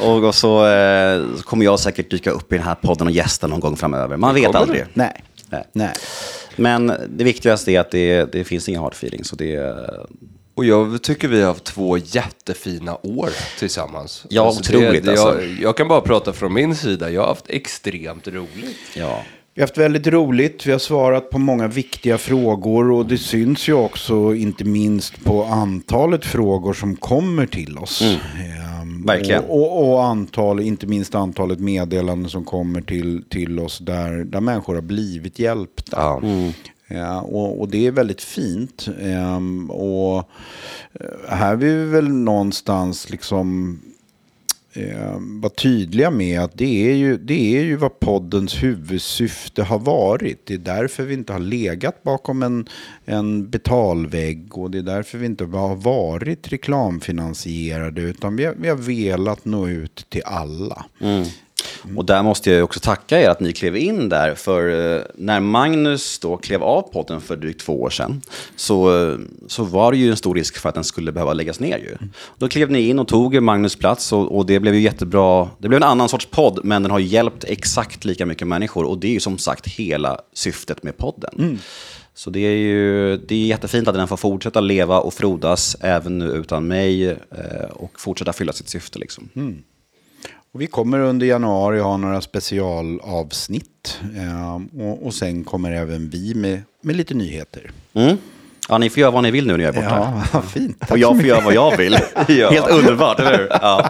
och, 0.02 0.24
och, 0.24 0.36
så, 0.36 0.66
eh, 0.68 1.22
så 1.38 1.44
kommer 1.44 1.66
jag 1.66 1.80
säkert 1.80 2.12
dyka 2.12 2.32
upp 2.32 2.54
i 2.54 2.56
den 2.58 2.66
här 2.66 2.76
podden 2.76 3.08
och 3.08 3.14
gästa 3.14 3.48
någon 3.48 3.60
gång 3.60 3.76
framöver. 3.78 4.18
Man 4.18 4.36
vet 4.36 4.56
aldrig. 4.56 4.82
du? 4.82 4.88
Nej. 4.94 5.24
Nej. 5.50 5.64
Nej. 5.74 5.94
Men 6.56 6.94
det 7.10 7.24
viktigaste 7.24 7.72
är 7.72 7.80
att 7.80 7.92
det, 7.92 8.32
det 8.32 8.44
finns 8.44 8.70
inga 8.70 8.80
hard 8.80 8.94
feelings. 8.94 9.28
Så 9.28 9.36
det, 9.36 9.76
Och 10.58 10.66
jag 10.66 11.02
tycker 11.02 11.28
vi 11.28 11.42
har 11.42 11.48
haft 11.48 11.64
två 11.64 11.98
jättefina 11.98 12.98
år 13.04 13.30
tillsammans. 13.60 14.26
Ja, 14.30 14.50
otroligt, 14.50 15.06
det, 15.06 15.12
det, 15.12 15.12
alltså. 15.12 15.42
jag, 15.42 15.58
jag 15.62 15.78
kan 15.78 15.88
bara 15.88 16.02
prata 16.02 16.34
från 16.34 16.54
min 16.54 16.76
sida. 16.76 17.12
Jag 17.12 17.22
har 17.22 17.28
haft 17.28 17.50
extremt 17.50 18.28
roligt. 18.28 18.78
ja. 18.96 19.24
Vi 19.54 19.62
har 19.62 19.68
haft 19.68 19.78
väldigt 19.78 20.08
roligt, 20.08 20.66
vi 20.66 20.72
har 20.72 20.80
svarat 20.80 21.30
på 21.30 21.40
många 21.40 21.68
viktiga 21.68 22.18
frågor 22.18 22.92
och 22.92 23.06
det 23.06 23.18
syns 23.18 23.70
ju 23.70 23.74
också 23.74 24.36
inte 24.36 24.64
minst 24.64 25.24
på 25.24 25.44
antalet 25.44 26.26
frågor 26.26 26.74
som 26.74 26.96
kommer 26.96 27.46
till 27.46 27.78
oss. 27.78 28.02
Ehm, 28.02 29.04
Verkligen. 29.06 29.44
Och, 29.44 29.78
och, 29.78 29.94
och 29.94 30.06
antal, 30.06 30.60
inte 30.60 30.88
minst 30.88 31.16
antalet 31.16 31.60
meddelanden 31.60 32.30
som 32.30 32.46
kommer 32.46 32.82
till, 32.82 33.24
till 33.30 33.60
oss 33.60 33.80
där, 33.80 34.12
där 34.24 34.42
människor 34.42 34.76
har 34.76 34.82
blivit 34.82 35.40
hjälpta. 35.40 35.98
Ja. 35.98 36.22
Ja, 36.88 37.22
och, 37.22 37.62
och 37.62 37.70
det 37.70 37.88
är 37.88 37.92
väldigt 37.92 38.22
fint. 38.22 38.88
Ehm, 39.02 39.72
och 39.72 40.18
eh, 40.94 41.30
här 41.30 41.56
vill 41.56 41.76
vi 41.76 41.86
väl 41.86 42.10
någonstans 42.10 43.10
liksom 43.10 43.80
eh, 44.74 45.20
vara 45.20 45.54
tydliga 45.54 46.12
med 46.12 46.42
att 46.42 46.58
det 46.58 46.92
är, 46.92 46.96
ju, 46.96 47.18
det 47.18 47.58
är 47.58 47.64
ju 47.64 47.76
vad 47.76 48.00
poddens 48.00 48.64
huvudsyfte 48.64 49.64
har 49.64 49.80
varit. 49.80 50.46
Det 50.46 50.54
är 50.54 50.58
därför 50.58 51.04
vi 51.04 51.14
inte 51.14 51.34
har 51.34 51.40
legat 51.40 52.04
bakom 52.04 52.44
en, 52.44 52.70
en 53.06 53.50
betalvägg 53.50 54.58
och 54.58 54.72
det 54.72 54.78
är 54.78 54.84
därför 54.84 55.18
vi 55.18 55.26
inte 55.26 55.46
har 55.46 55.76
varit 55.76 56.52
reklamfinansierade 56.52 58.02
utan 58.02 58.36
vi 58.36 58.46
har, 58.46 58.56
vi 58.60 58.70
har 58.70 58.76
velat 58.76 59.46
nå 59.46 59.68
ut 59.68 60.06
till 60.10 60.24
alla. 60.26 60.86
Mm. 61.00 61.26
Och 61.96 62.06
där 62.06 62.24
måste 62.24 62.52
jag 62.52 62.64
också 62.64 62.80
tacka 62.80 63.22
er 63.22 63.30
att 63.30 63.40
ni 63.40 63.54
klev 63.54 63.78
in 63.78 64.10
där. 64.10 64.36
För 64.36 64.96
eh, 64.96 65.02
när 65.16 65.40
Magnus 65.40 66.20
då 66.20 66.38
klev 66.38 66.64
av 66.64 66.82
podden 66.82 67.22
för 67.22 67.36
drygt 67.36 67.62
två 67.62 67.82
år 67.82 67.90
sedan 67.90 68.22
så, 68.56 69.10
eh, 69.12 69.18
så 69.48 69.64
var 69.64 69.92
det 69.92 69.98
ju 69.98 70.10
en 70.10 70.18
stor 70.18 70.36
risk 70.36 70.58
för 70.58 70.70
att 70.70 70.76
den 70.76 70.84
skulle 70.84 71.12
behöva 71.12 71.34
läggas 71.34 71.60
ner. 71.60 71.78
Ju. 71.78 71.98
Då 72.38 72.48
klev 72.48 72.72
ni 72.72 72.90
in 72.90 73.00
och 73.00 73.08
tog 73.08 73.42
Magnus 73.42 73.76
plats 73.76 74.14
och, 74.14 74.38
och 74.38 74.46
det 74.46 74.60
blev 74.60 74.76
ju 74.76 74.82
jättebra. 74.82 75.50
Det 75.58 75.68
blev 75.68 75.78
en 75.78 75.90
annan 75.90 76.10
sorts 76.10 76.26
podd 76.26 76.60
men 76.64 76.84
den 76.84 76.92
har 76.92 77.00
hjälpt 77.00 77.44
exakt 77.44 78.06
lika 78.06 78.26
mycket 78.26 78.48
människor. 78.48 78.86
Och 78.86 78.98
det 78.98 79.08
är 79.08 79.12
ju 79.12 79.20
som 79.20 79.38
sagt 79.38 79.68
hela 79.68 80.20
syftet 80.34 80.84
med 80.84 80.98
podden. 80.98 81.32
Så 82.14 82.30
det 82.30 82.40
är 82.40 82.56
ju 82.58 83.18
det 83.18 83.36
är 83.36 83.46
jättefint 83.48 83.88
att 83.88 83.96
den 83.96 84.08
får 84.08 84.18
fortsätta 84.18 84.60
leva 84.60 85.00
och 85.00 85.14
frodas 85.14 85.76
även 85.82 86.18
nu 86.18 86.26
utan 86.26 86.68
mig 86.68 87.08
eh, 87.10 87.16
och 87.74 88.00
fortsätta 88.00 88.34
fylla 88.34 88.54
sitt 88.54 88.70
syfte. 88.70 89.00
Liksom. 89.00 89.30
Och 90.54 90.62
vi 90.62 90.68
kommer 90.68 91.00
under 91.00 91.28
januari 91.28 91.80
ha 91.80 91.98
några 91.98 92.22
specialavsnitt. 92.22 94.00
Ehm, 94.18 94.68
och, 94.68 95.06
och 95.06 95.14
sen 95.14 95.44
kommer 95.44 95.72
även 95.72 96.10
vi 96.10 96.34
med, 96.36 96.62
med 96.82 96.96
lite 96.96 97.14
nyheter. 97.14 97.72
Mm. 97.94 98.18
Ja, 98.70 98.78
ni 98.78 98.90
får 98.90 99.02
göra 99.02 99.12
vad 99.12 99.24
ni 99.24 99.32
vill 99.32 99.48
nu 99.48 99.58
när 99.58 99.64
jag 99.64 99.78
är 99.78 99.82
borta. 99.82 100.24
Ja, 100.34 100.42
fint. 100.42 100.80
Tack 100.80 100.92
Och 100.92 100.98
jag 100.98 101.16
får 101.16 101.26
göra 101.26 101.42
vad 101.42 101.54
jag 101.54 101.78
vill. 101.78 101.94
Helt 102.28 102.70
underbart, 102.70 103.20
eller 103.20 103.38
hur? 103.38 103.48
Ja. 103.62 103.90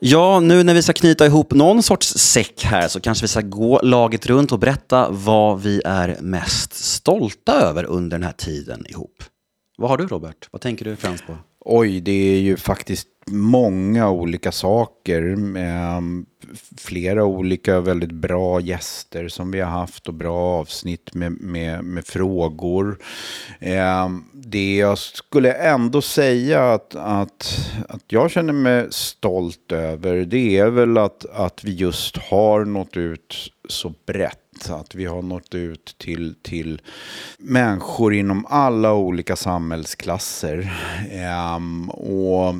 ja, 0.00 0.40
nu 0.40 0.62
när 0.62 0.74
vi 0.74 0.82
ska 0.82 0.92
knyta 0.92 1.26
ihop 1.26 1.54
någon 1.54 1.82
sorts 1.82 2.08
säck 2.08 2.64
här 2.64 2.88
så 2.88 3.00
kanske 3.00 3.24
vi 3.24 3.28
ska 3.28 3.40
gå 3.40 3.80
laget 3.82 4.26
runt 4.26 4.52
och 4.52 4.58
berätta 4.58 5.10
vad 5.10 5.62
vi 5.62 5.82
är 5.84 6.16
mest 6.20 6.74
stolta 6.74 7.52
över 7.52 7.84
under 7.84 8.18
den 8.18 8.24
här 8.24 8.32
tiden 8.32 8.86
ihop. 8.88 9.24
Vad 9.78 9.90
har 9.90 9.96
du 9.96 10.06
Robert? 10.06 10.48
Vad 10.50 10.60
tänker 10.60 10.84
du 10.84 10.96
främst 10.96 11.26
på? 11.26 11.36
Oj, 11.64 12.00
det 12.00 12.12
är 12.12 12.40
ju 12.40 12.56
faktiskt 12.56 13.06
många 13.30 14.10
olika 14.10 14.52
saker. 14.52 15.22
Ehm, 15.56 16.26
flera 16.76 17.24
olika 17.24 17.80
väldigt 17.80 18.12
bra 18.12 18.60
gäster 18.60 19.28
som 19.28 19.50
vi 19.50 19.60
har 19.60 19.70
haft 19.70 20.08
och 20.08 20.14
bra 20.14 20.36
avsnitt 20.36 21.14
med, 21.14 21.32
med, 21.32 21.84
med 21.84 22.06
frågor. 22.06 22.98
Ehm, 23.60 24.24
det 24.32 24.76
jag 24.76 24.98
skulle 24.98 25.52
ändå 25.52 26.02
säga 26.02 26.72
att, 26.72 26.94
att, 26.94 27.70
att 27.88 28.04
jag 28.06 28.30
känner 28.30 28.52
mig 28.52 28.86
stolt 28.90 29.72
över 29.72 30.16
det 30.16 30.58
är 30.58 30.70
väl 30.70 30.98
att, 30.98 31.24
att 31.24 31.64
vi 31.64 31.74
just 31.74 32.16
har 32.16 32.64
nått 32.64 32.96
ut 32.96 33.52
så 33.68 33.94
brett. 34.06 34.36
Att 34.68 34.94
vi 34.94 35.04
har 35.04 35.22
nått 35.22 35.54
ut 35.54 35.94
till, 35.98 36.34
till 36.42 36.80
människor 37.38 38.14
inom 38.14 38.46
alla 38.48 38.94
olika 38.94 39.36
samhällsklasser. 39.36 40.72
Ehm, 41.10 41.90
och 41.90 42.54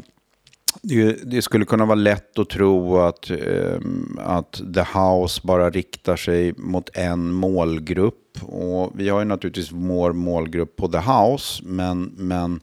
det, 0.82 1.30
det 1.30 1.42
skulle 1.42 1.64
kunna 1.64 1.84
vara 1.84 1.94
lätt 1.94 2.38
att 2.38 2.48
tro 2.48 2.96
att, 2.96 3.30
ehm, 3.30 4.18
att 4.20 4.62
The 4.74 4.98
House 4.98 5.40
bara 5.44 5.70
riktar 5.70 6.16
sig 6.16 6.52
mot 6.56 6.90
en 6.94 7.32
målgrupp. 7.32 8.42
Och 8.42 8.92
vi 8.94 9.08
har 9.08 9.18
ju 9.18 9.24
naturligtvis 9.24 9.72
vår 9.72 10.12
målgrupp 10.12 10.76
på 10.76 10.88
The 10.88 10.98
House, 10.98 11.62
men, 11.64 12.12
men 12.16 12.60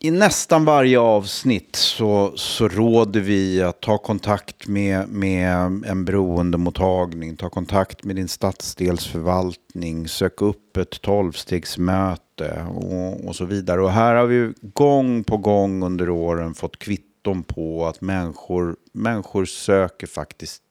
i 0.00 0.10
nästan 0.10 0.64
varje 0.64 1.00
avsnitt 1.00 1.76
så, 1.76 2.32
så 2.36 2.68
råder 2.68 3.20
vi 3.20 3.62
att 3.62 3.80
ta 3.80 3.98
kontakt 3.98 4.66
med, 4.66 5.08
med 5.08 5.54
en 5.86 6.04
beroendemottagning, 6.04 7.36
ta 7.36 7.50
kontakt 7.50 8.04
med 8.04 8.16
din 8.16 8.28
stadsdelsförvaltning, 8.28 10.08
sök 10.08 10.42
upp 10.42 10.76
ett 10.76 11.02
tolvstegsmöte 11.02 12.66
och, 12.74 13.28
och 13.28 13.36
så 13.36 13.44
vidare. 13.44 13.82
Och 13.82 13.90
här 13.90 14.14
har 14.14 14.26
vi 14.26 14.52
gång 14.62 15.24
på 15.24 15.36
gång 15.36 15.82
under 15.82 16.10
åren 16.10 16.54
fått 16.54 16.78
kvitt 16.78 17.07
kvitton 17.18 17.42
på 17.42 17.86
att 17.86 18.00
människor, 18.00 18.76
människor 18.92 19.44
söker 19.44 20.06
faktiskt 20.06 20.62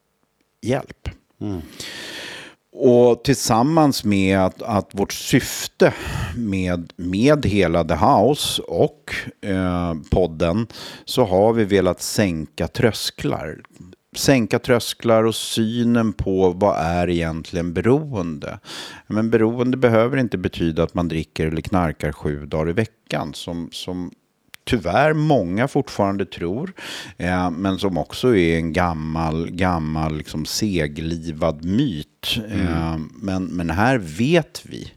hjälp. 0.61 1.09
Och 2.71 3.23
tillsammans 3.23 4.03
med 4.03 4.39
att, 4.39 4.61
att 4.61 4.89
vårt 4.91 5.13
syfte 5.13 5.93
med, 6.35 6.93
med 6.95 7.45
hela 7.45 7.83
The 7.83 7.95
House 7.95 8.61
och 8.61 9.13
eh, 9.41 9.93
podden 10.11 10.67
så 11.05 11.25
har 11.25 11.53
vi 11.53 11.65
velat 11.65 12.01
sänka 12.01 12.67
trösklar. 12.67 13.61
Sänka 14.15 14.59
trösklar 14.59 15.23
och 15.23 15.35
synen 15.35 16.13
på 16.13 16.51
vad 16.51 16.77
är 16.77 17.09
egentligen 17.09 17.73
beroende. 17.73 18.59
Men 19.07 19.29
beroende 19.29 19.77
behöver 19.77 20.17
inte 20.17 20.37
betyda 20.37 20.83
att 20.83 20.93
man 20.93 21.07
dricker 21.07 21.47
eller 21.47 21.61
knarkar 21.61 22.11
sju 22.11 22.45
dagar 22.45 22.69
i 22.69 22.73
veckan 22.73 23.33
som, 23.33 23.69
som 23.71 24.11
tyvärr 24.67 25.13
många 25.13 25.67
fortfarande 25.67 26.25
tror, 26.25 26.73
eh, 27.17 27.51
men 27.51 27.79
som 27.79 27.97
också 27.97 28.35
är 28.35 28.57
en 28.57 28.73
gammal, 28.73 29.51
gammal 29.51 30.17
liksom 30.17 30.45
seglivad 30.45 31.65
myt. 31.65 32.37
Mm. 32.37 32.67
Eh, 32.67 32.97
men, 33.21 33.45
men 33.45 33.69
här 33.69 33.97
vet 33.97 34.61
vi 34.65 34.91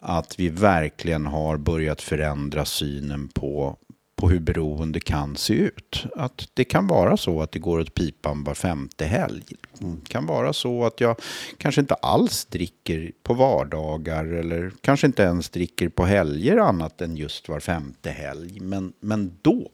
att 0.00 0.34
vi 0.38 0.48
verkligen 0.48 1.26
har 1.26 1.56
börjat 1.56 2.02
förändra 2.02 2.64
synen 2.64 3.28
på 3.28 3.76
på 4.20 4.30
hur 4.30 4.40
beroende 4.40 5.00
kan 5.00 5.36
se 5.36 5.54
ut. 5.54 6.04
Att 6.16 6.48
det 6.54 6.64
kan 6.64 6.86
vara 6.86 7.16
så 7.16 7.42
att 7.42 7.52
det 7.52 7.58
går 7.58 7.80
åt 7.80 7.94
pipan 7.94 8.44
var 8.44 8.54
femte 8.54 9.04
helg. 9.04 9.44
Det 9.78 10.08
kan 10.08 10.26
vara 10.26 10.52
så 10.52 10.84
att 10.84 11.00
jag 11.00 11.16
kanske 11.58 11.80
inte 11.80 11.94
alls 11.94 12.44
dricker 12.44 13.12
på 13.22 13.34
vardagar 13.34 14.24
eller 14.24 14.72
kanske 14.80 15.06
inte 15.06 15.22
ens 15.22 15.48
dricker 15.48 15.88
på 15.88 16.04
helger 16.04 16.56
annat 16.56 17.00
än 17.00 17.16
just 17.16 17.48
var 17.48 17.60
femte 17.60 18.10
helg. 18.10 18.60
Men, 18.60 18.92
men 19.00 19.38
då 19.42 19.70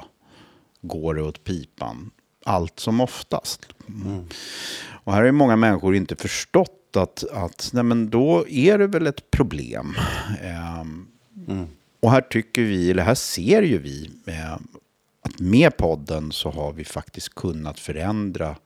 går 0.80 1.14
det 1.14 1.22
åt 1.22 1.44
pipan 1.44 2.10
allt 2.44 2.80
som 2.80 3.00
oftast. 3.00 3.66
Mm. 3.88 4.24
Och 5.04 5.12
här 5.12 5.22
har 5.22 5.32
många 5.32 5.56
människor 5.56 5.96
inte 5.96 6.16
förstått 6.16 6.96
att, 6.96 7.24
att 7.32 7.70
nej 7.72 7.84
men 7.84 8.10
då 8.10 8.48
är 8.48 8.78
det 8.78 8.86
väl 8.86 9.06
ett 9.06 9.30
problem. 9.30 9.94
Um, 10.80 11.08
mm. 11.48 11.66
Och 12.06 12.12
här 12.12 12.20
tycker 12.20 12.62
vi, 12.62 12.90
eller 12.90 13.02
här 13.02 13.14
ser 13.14 13.62
ju 13.62 13.78
vi, 13.78 14.10
eh, 14.26 14.52
att 15.22 15.40
med 15.40 15.76
podden 15.76 16.32
så 16.32 16.50
har 16.50 16.72
vi 16.72 16.84
faktiskt 16.84 17.34
kunnat 17.34 17.80
förändra 17.80 18.56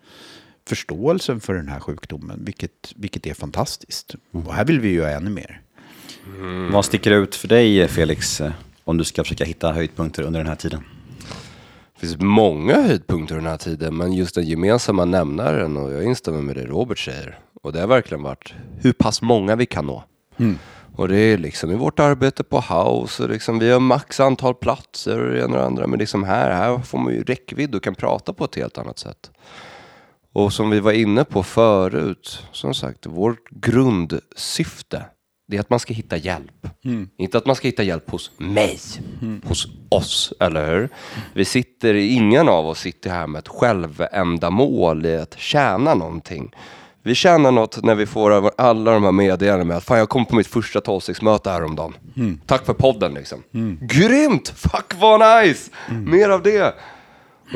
förståelsen 0.69 1.41
för 1.41 1.55
den 1.55 1.69
här 1.69 1.81
sjukdomen, 1.81 2.45
vilket, 2.45 2.93
vilket 2.97 3.27
är 3.27 3.35
fantastiskt. 3.35 4.15
Mm. 4.35 4.47
Och 4.47 4.55
här 4.55 4.65
vill 4.65 4.81
vi 4.81 4.93
göra 4.93 5.11
ännu 5.11 5.31
mer. 5.31 5.61
Mm. 6.27 6.73
Vad 6.73 6.85
sticker 6.85 7.11
ut 7.11 7.35
för 7.35 7.49
dig, 7.49 7.89
Felix, 7.89 8.41
eh, 8.41 8.53
om 8.85 8.97
du 8.97 9.05
ska 9.05 9.25
försöka 9.25 9.45
hitta 9.45 9.73
höjdpunkter 9.73 10.23
under 10.23 10.41
den 10.41 10.49
här 10.49 10.57
tiden? 10.57 10.85
Det 11.95 12.07
finns 12.07 12.17
många 12.21 12.83
höjdpunkter 12.83 13.35
den 13.35 13.47
här 13.47 13.57
tiden, 13.57 13.97
men 13.97 14.13
just 14.13 14.35
den 14.35 14.45
gemensamma 14.45 15.05
nämnaren, 15.05 15.77
och 15.77 15.93
jag 15.93 16.05
instämmer 16.05 16.43
med 16.43 16.57
det 16.57 16.67
Robert 16.67 16.99
säger, 16.99 17.39
och 17.63 17.73
det 17.73 17.81
har 17.81 17.87
verkligen 17.87 18.23
varit 18.23 18.55
hur 18.81 18.93
pass 18.93 19.23
många 19.23 19.57
vi 19.57 19.67
kan 19.67 19.87
nå. 19.87 20.05
Mm. 20.37 20.59
Och 20.97 21.09
det 21.09 21.17
är 21.17 21.39
liksom 21.39 21.71
i 21.71 21.75
vårt 21.75 22.01
arbete 22.01 22.45
på 22.45 22.61
House, 22.61 23.29
liksom, 23.29 23.59
vi 23.59 23.71
har 23.71 23.81
max 23.81 24.21
antal 24.21 24.55
platser 24.55 25.19
och 25.19 25.33
det 25.33 25.39
ena 25.39 25.47
och 25.47 25.59
det 25.59 25.65
andra. 25.65 25.87
Men 25.87 25.99
liksom 25.99 26.25
här, 26.25 26.51
här 26.51 26.79
får 26.79 26.99
man 26.99 27.13
ju 27.13 27.23
räckvidd 27.23 27.75
och 27.75 27.83
kan 27.83 27.95
prata 27.95 28.33
på 28.33 28.45
ett 28.45 28.55
helt 28.55 28.79
annat 28.79 28.99
sätt. 28.99 29.31
Och 30.33 30.53
som 30.53 30.71
vi 30.71 30.81
var 30.81 30.93
inne 30.93 31.25
på 31.25 31.43
förut, 31.43 32.47
som 32.53 32.75
sagt, 32.75 33.07
vårt 33.07 33.51
grundsyfte 33.51 35.05
det 35.51 35.57
är 35.57 35.61
att 35.61 35.71
man 35.71 35.81
ska 35.81 35.95
hitta 35.95 36.17
hjälp. 36.17 36.67
Mm. 36.85 37.09
Inte 37.17 37.39
att 37.39 37.47
man 37.47 37.57
ska 37.57 37.69
hitta 37.69 37.83
hjälp 37.83 38.11
hos 38.11 38.31
mig, 38.37 38.79
mm. 39.23 39.43
hos 39.45 39.69
oss, 39.89 40.33
eller 40.41 40.67
hur? 40.67 40.89
Vi 41.35 41.45
sitter, 41.45 41.95
ingen 41.95 42.49
av 42.49 42.67
oss 42.67 42.81
sitter 42.81 43.11
här 43.11 43.27
med 43.27 43.39
ett 43.39 43.49
självändamål 43.49 45.07
i 45.07 45.17
att 45.17 45.39
tjäna 45.39 45.95
någonting. 45.95 46.55
Vi 47.03 47.15
känner 47.15 47.51
något 47.51 47.85
när 47.85 47.95
vi 47.95 48.07
får 48.07 48.51
alla 48.61 48.93
de 48.93 49.05
här 49.05 49.13
meddelandena 49.13 49.65
med 49.65 49.77
att 49.77 49.85
fan 49.85 49.99
jag 49.99 50.09
kom 50.09 50.27
på 50.27 50.37
mitt 50.37 50.47
första 50.47 50.81
tolvstegsmöte 50.81 51.51
häromdagen. 51.51 51.95
Mm. 52.17 52.41
Tack 52.47 52.67
för 52.67 52.75
podden 52.75 53.15
liksom. 53.15 53.43
Mm. 53.55 53.79
Grymt! 53.81 54.49
Fuck 54.49 54.95
vad 55.01 55.45
nice! 55.45 55.71
Mm. 55.89 56.11
Mer 56.11 56.29
av 56.29 56.43
det! 56.43 56.75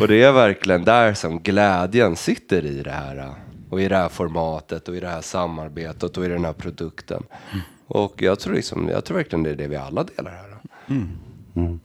Och 0.01 0.09
det 0.09 0.23
är 0.23 0.33
verkligen 0.33 0.85
där 0.85 1.15
som 1.15 1.39
glädjen 1.39 2.17
sitter 2.17 2.67
i 2.67 2.83
det 2.83 2.91
här. 2.91 3.31
Och 3.71 3.81
i 3.81 3.89
det 3.89 3.97
här 3.97 4.09
formatet 4.09 4.89
och 4.89 4.97
i 4.97 5.01
det 5.01 5.09
här 5.09 5.21
samarbetet 5.21 6.17
och 6.17 6.25
i 6.25 6.29
den 6.29 6.45
här 6.45 6.53
produkten. 6.53 7.23
Mm. 7.53 7.65
Och 7.87 8.23
jag 8.23 8.41
tror, 8.41 8.55
liksom, 8.55 8.89
jag 8.89 9.05
tror 9.05 9.17
verkligen 9.17 9.43
det 9.43 9.51
är 9.51 9.55
det 9.55 9.69
vi 9.69 9.77
alla 9.77 10.05
delar 10.05 10.31
här. 10.31 10.57
Mm. 10.89 11.09
Mm. 11.57 11.81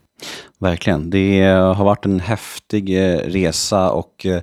Verkligen. 0.60 1.10
Det 1.10 1.42
har 1.42 1.86
varit 1.86 2.06
en 2.06 2.20
häftig 2.20 2.90
eh, 2.98 3.18
resa 3.18 3.92
och 3.92 4.26
eh, 4.26 4.42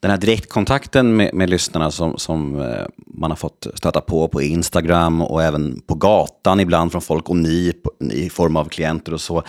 den 0.00 0.10
här 0.10 0.18
direktkontakten 0.18 1.16
med, 1.16 1.34
med 1.34 1.50
lyssnarna 1.50 1.90
som, 1.90 2.18
som 2.18 2.60
eh, 2.60 2.86
man 3.06 3.30
har 3.30 3.36
fått 3.36 3.66
stöta 3.74 4.00
på 4.00 4.28
på 4.28 4.42
Instagram 4.42 5.22
och 5.22 5.42
även 5.42 5.80
på 5.80 5.94
gatan 5.94 6.60
ibland 6.60 6.92
från 6.92 7.02
folk 7.02 7.28
och 7.28 7.36
ni 7.36 7.72
i 8.12 8.30
form 8.30 8.56
av 8.56 8.64
klienter 8.64 9.14
och 9.14 9.20
så. 9.20 9.42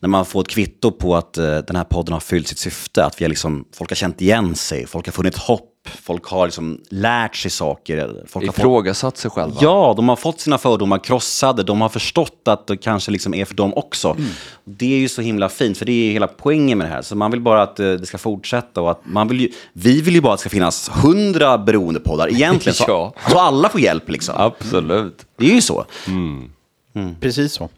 När 0.00 0.08
man 0.08 0.24
får 0.24 0.40
ett 0.40 0.48
kvitto 0.48 0.90
på 0.90 1.16
att 1.16 1.38
eh, 1.38 1.58
den 1.58 1.76
här 1.76 1.84
podden 1.84 2.12
har 2.12 2.20
fyllt 2.20 2.48
sitt 2.48 2.58
syfte, 2.58 3.04
att 3.04 3.20
vi 3.20 3.24
har 3.24 3.28
liksom, 3.28 3.64
folk 3.74 3.90
har 3.90 3.96
känt 3.96 4.20
igen 4.22 4.54
sig, 4.54 4.86
folk 4.86 5.06
har 5.06 5.12
funnit 5.12 5.36
hopp 5.36 5.71
folk 5.88 6.24
har 6.24 6.46
liksom 6.46 6.80
lärt 6.88 7.36
sig 7.36 7.50
saker. 7.50 8.24
Folk 8.26 8.48
Ifrågasatt 8.48 9.16
sig 9.16 9.30
själva. 9.30 9.56
Ja, 9.60 9.94
de 9.96 10.08
har 10.08 10.16
fått 10.16 10.40
sina 10.40 10.58
fördomar 10.58 10.98
krossade. 10.98 11.62
De 11.62 11.80
har 11.80 11.88
förstått 11.88 12.42
att 12.44 12.66
det 12.66 12.76
kanske 12.76 13.10
liksom 13.10 13.34
är 13.34 13.44
för 13.44 13.54
dem 13.54 13.74
också. 13.74 14.10
Mm. 14.10 14.30
Det 14.64 14.94
är 14.94 14.98
ju 14.98 15.08
så 15.08 15.22
himla 15.22 15.48
fint, 15.48 15.78
för 15.78 15.86
det 15.86 15.92
är 15.92 16.12
hela 16.12 16.26
poängen 16.26 16.78
med 16.78 16.86
det 16.86 16.92
här. 16.92 17.02
Så 17.02 17.16
man 17.16 17.30
vill 17.30 17.40
bara 17.40 17.62
att 17.62 17.80
eh, 17.80 17.92
det 17.92 18.06
ska 18.06 18.18
fortsätta. 18.18 18.80
Och 18.80 18.90
att 18.90 19.00
man 19.04 19.28
vill 19.28 19.40
ju, 19.40 19.48
vi 19.72 20.00
vill 20.00 20.14
ju 20.14 20.20
bara 20.20 20.32
att 20.32 20.38
det 20.38 20.40
ska 20.40 20.50
finnas 20.50 20.90
hundra 20.94 21.58
beroendepoddar 21.58 22.28
egentligen. 22.30 22.74
Så, 22.74 22.84
ja. 22.88 23.14
så 23.30 23.38
alla 23.38 23.68
får 23.68 23.80
hjälp 23.80 24.10
liksom. 24.10 24.34
Absolut. 24.38 25.26
Det 25.38 25.50
är 25.50 25.54
ju 25.54 25.62
så. 25.62 25.84
Mm. 26.06 26.50
Mm. 26.94 27.14
Precis 27.20 27.52
så. 27.52 27.68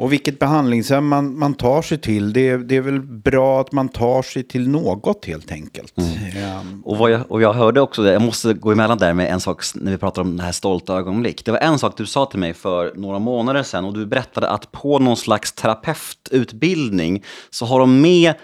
Och 0.00 0.12
vilket 0.12 0.38
behandlingshem 0.38 1.06
man, 1.06 1.38
man 1.38 1.54
tar 1.54 1.82
sig 1.82 1.98
till, 1.98 2.32
det, 2.32 2.56
det 2.56 2.76
är 2.76 2.80
väl 2.80 3.00
bra 3.00 3.60
att 3.60 3.72
man 3.72 3.88
tar 3.88 4.22
sig 4.22 4.42
till 4.42 4.68
något 4.68 5.24
helt 5.24 5.52
enkelt. 5.52 5.98
Mm. 5.98 6.60
Um, 6.60 6.82
och, 6.84 7.10
jag, 7.10 7.32
och 7.32 7.42
jag 7.42 7.52
hörde 7.52 7.80
också, 7.80 8.06
jag 8.06 8.22
måste 8.22 8.54
gå 8.54 8.72
emellan 8.72 8.98
där 8.98 9.14
med 9.14 9.32
en 9.32 9.40
sak 9.40 9.62
när 9.74 9.90
vi 9.90 9.98
pratar 9.98 10.22
om 10.22 10.36
det 10.36 10.42
här 10.42 10.52
stolta 10.52 10.94
ögonblick. 10.94 11.44
Det 11.44 11.50
var 11.50 11.58
en 11.58 11.78
sak 11.78 11.96
du 11.96 12.06
sa 12.06 12.26
till 12.26 12.38
mig 12.38 12.54
för 12.54 12.92
några 12.96 13.18
månader 13.18 13.62
sedan 13.62 13.84
och 13.84 13.94
du 13.94 14.06
berättade 14.06 14.48
att 14.48 14.72
på 14.72 14.98
någon 14.98 15.16
slags 15.16 15.52
terapeututbildning 15.52 17.24
så 17.50 17.66
har 17.66 17.80
de 17.80 18.00
med 18.00 18.34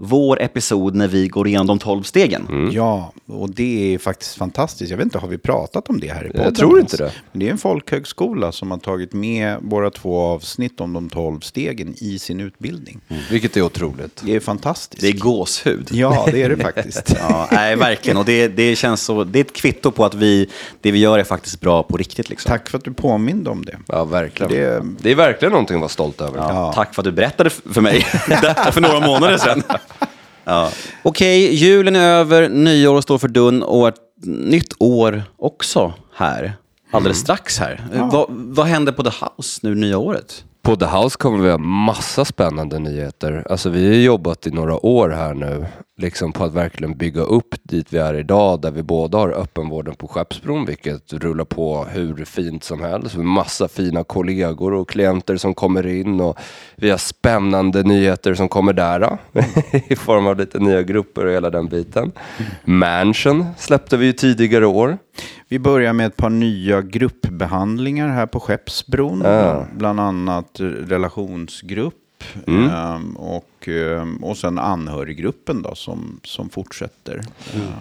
vår 0.00 0.42
episod 0.42 0.94
när 0.94 1.08
vi 1.08 1.28
går 1.28 1.48
igenom 1.48 1.66
de 1.66 1.78
tolv 1.78 2.02
stegen. 2.02 2.46
Mm. 2.48 2.72
Ja, 2.72 3.12
och 3.26 3.50
det 3.50 3.94
är 3.94 3.98
faktiskt 3.98 4.34
fantastiskt. 4.34 4.90
Jag 4.90 4.96
vet 4.96 5.04
inte, 5.04 5.18
har 5.18 5.28
vi 5.28 5.38
pratat 5.38 5.88
om 5.88 6.00
det 6.00 6.08
här 6.08 6.26
i 6.26 6.28
podden? 6.28 6.44
Jag 6.44 6.54
tror 6.54 6.80
inte 6.80 6.96
det. 6.96 7.12
Men 7.32 7.40
det 7.40 7.46
är 7.46 7.50
en 7.50 7.58
folkhögskola 7.58 8.52
som 8.52 8.70
har 8.70 8.78
tagit 8.78 9.12
med 9.12 9.56
våra 9.60 9.90
två 9.90 10.20
avsnitt 10.20 10.80
om 10.80 10.92
de 10.92 11.10
tolv 11.10 11.40
stegen 11.40 11.94
i 11.98 12.18
sin 12.18 12.40
utbildning. 12.40 13.00
Mm. 13.08 13.22
Vilket 13.30 13.56
är 13.56 13.62
otroligt. 13.62 14.22
Det 14.24 14.36
är 14.36 14.40
fantastiskt. 14.40 15.02
Det 15.02 15.08
är 15.08 15.12
gåshud. 15.12 15.88
Ja, 15.90 16.28
det 16.32 16.42
är 16.42 16.48
det 16.48 16.56
faktiskt. 16.56 17.14
ja, 17.20 17.48
nej, 17.52 17.76
verkligen. 17.76 18.16
Och 18.16 18.24
det, 18.24 18.48
det, 18.48 18.76
känns 18.76 19.02
så, 19.02 19.24
det 19.24 19.38
är 19.38 19.44
ett 19.44 19.52
kvitto 19.52 19.90
på 19.90 20.04
att 20.04 20.14
vi, 20.14 20.48
det 20.80 20.92
vi 20.92 20.98
gör 20.98 21.18
är 21.18 21.24
faktiskt 21.24 21.60
bra 21.60 21.82
på 21.82 21.96
riktigt. 21.96 22.28
Liksom. 22.30 22.48
Tack 22.48 22.68
för 22.68 22.78
att 22.78 22.84
du 22.84 22.92
påminde 22.92 23.50
om 23.50 23.64
det. 23.64 23.78
Ja, 23.86 24.04
verkligen. 24.04 24.52
Det, 24.52 24.82
det 25.00 25.10
är 25.10 25.14
verkligen 25.14 25.52
någonting 25.52 25.76
att 25.76 25.80
vara 25.80 25.88
stolt 25.88 26.20
över. 26.20 26.38
Ja, 26.38 26.48
ja. 26.48 26.72
Tack 26.72 26.94
för 26.94 27.02
att 27.02 27.04
du 27.04 27.12
berättade 27.12 27.50
för 27.50 27.80
mig 27.80 28.00
för 28.72 28.80
några 28.80 29.00
månader 29.00 29.38
sedan. 29.38 29.62
Ja. 30.48 30.70
Okej, 31.02 31.44
okay, 31.44 31.56
julen 31.56 31.96
är 31.96 32.00
över, 32.00 32.48
nyår 32.48 33.00
står 33.00 33.18
för 33.18 33.28
dörren 33.28 33.62
och 33.62 33.88
ett 33.88 33.94
nytt 34.24 34.74
år 34.78 35.22
också 35.36 35.92
här. 36.14 36.52
Alldeles 36.90 37.16
mm. 37.16 37.24
strax 37.24 37.58
här. 37.58 37.86
Ja. 37.94 38.08
Vad, 38.12 38.26
vad 38.30 38.66
händer 38.66 38.92
på 38.92 39.02
The 39.02 39.10
House 39.24 39.60
nu 39.62 39.74
nya 39.74 39.98
året? 39.98 40.44
På 40.62 40.76
The 40.76 40.86
House 40.86 41.18
kommer 41.18 41.38
vi 41.38 41.50
ha 41.50 41.58
massa 41.58 42.24
spännande 42.24 42.78
nyheter. 42.78 43.46
Alltså 43.50 43.70
vi 43.70 43.86
har 43.86 43.94
jobbat 43.94 44.46
i 44.46 44.50
några 44.50 44.86
år 44.86 45.08
här 45.08 45.34
nu 45.34 45.66
liksom 45.98 46.32
på 46.32 46.44
att 46.44 46.54
verkligen 46.54 46.96
bygga 46.96 47.20
upp 47.20 47.54
dit 47.62 47.92
vi 47.92 47.98
är 47.98 48.14
idag 48.14 48.60
där 48.60 48.70
vi 48.70 48.82
båda 48.82 49.18
har 49.18 49.30
öppenvården 49.30 49.94
på 49.94 50.08
Skeppsbron 50.08 50.64
vilket 50.64 51.12
rullar 51.12 51.44
på 51.44 51.84
hur 51.84 52.24
fint 52.24 52.64
som 52.64 52.82
helst. 52.82 53.16
Massa 53.16 53.68
fina 53.68 54.04
kollegor 54.04 54.72
och 54.74 54.88
klienter 54.88 55.36
som 55.36 55.54
kommer 55.54 55.86
in 55.86 56.20
och 56.20 56.38
vi 56.76 56.90
har 56.90 56.98
spännande 56.98 57.82
nyheter 57.82 58.34
som 58.34 58.48
kommer 58.48 58.72
där 58.72 59.18
i 59.88 59.96
form 59.96 60.26
av 60.26 60.36
lite 60.38 60.58
nya 60.58 60.82
grupper 60.82 61.26
och 61.26 61.32
hela 61.32 61.50
den 61.50 61.66
biten. 61.66 62.12
Mansion 62.64 63.46
släppte 63.56 63.96
vi 63.96 64.06
ju 64.06 64.12
tidigare 64.12 64.66
år. 64.66 64.98
Vi 65.48 65.58
börjar 65.58 65.92
med 65.92 66.06
ett 66.06 66.16
par 66.16 66.30
nya 66.30 66.82
gruppbehandlingar 66.82 68.08
här 68.08 68.26
på 68.26 68.40
Skeppsbron. 68.40 69.22
Ja. 69.24 69.66
Bland 69.72 70.00
annat 70.00 70.60
relationsgrupp 70.60 72.07
Mm. 72.46 72.94
Um, 72.94 73.16
och, 73.16 73.68
um, 73.68 74.24
och 74.24 74.36
sen 74.36 74.58
anhöriggruppen 74.58 75.62
då 75.62 75.74
som, 75.74 76.20
som 76.24 76.48
fortsätter. 76.48 77.20
Mm. 77.54 77.66
Uh, 77.66 77.72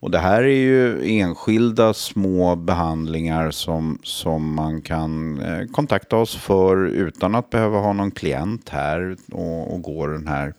och 0.00 0.10
det 0.10 0.18
här 0.18 0.42
är 0.42 0.58
ju 0.58 1.10
enskilda 1.18 1.94
små 1.94 2.56
behandlingar 2.56 3.50
som, 3.50 3.98
som 4.02 4.54
man 4.54 4.82
kan 4.82 5.40
eh, 5.40 5.66
kontakta 5.66 6.16
oss 6.16 6.36
för 6.36 6.86
utan 6.86 7.34
att 7.34 7.50
behöva 7.50 7.78
ha 7.78 7.92
någon 7.92 8.10
klient 8.10 8.68
här 8.68 9.16
och, 9.32 9.74
och 9.74 9.82
gå 9.82 10.06
den 10.06 10.26
här 10.26 10.54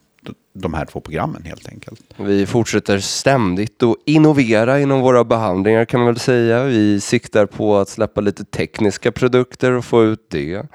de 0.54 0.74
här 0.74 0.86
två 0.86 1.00
programmen 1.00 1.44
helt 1.44 1.70
enkelt. 1.70 2.02
Vi 2.18 2.46
fortsätter 2.46 3.00
ständigt 3.00 3.84
att 3.84 3.96
innovera 4.06 4.80
inom 4.80 5.02
våra 5.02 5.24
behandlingar 5.24 5.86
kan 5.86 6.00
man 6.00 6.08
väl 6.08 6.20
säga. 6.20 6.64
Vi 6.64 7.02
siktar 7.02 7.46
på 7.46 7.78
att 7.78 7.90
släppa 7.90 8.22
lite 8.22 8.46
tekniska 8.46 9.12
produkter 9.12 9.72
och 9.72 9.86
få 9.86 10.04
ut 10.04 10.30
det. 10.30 10.66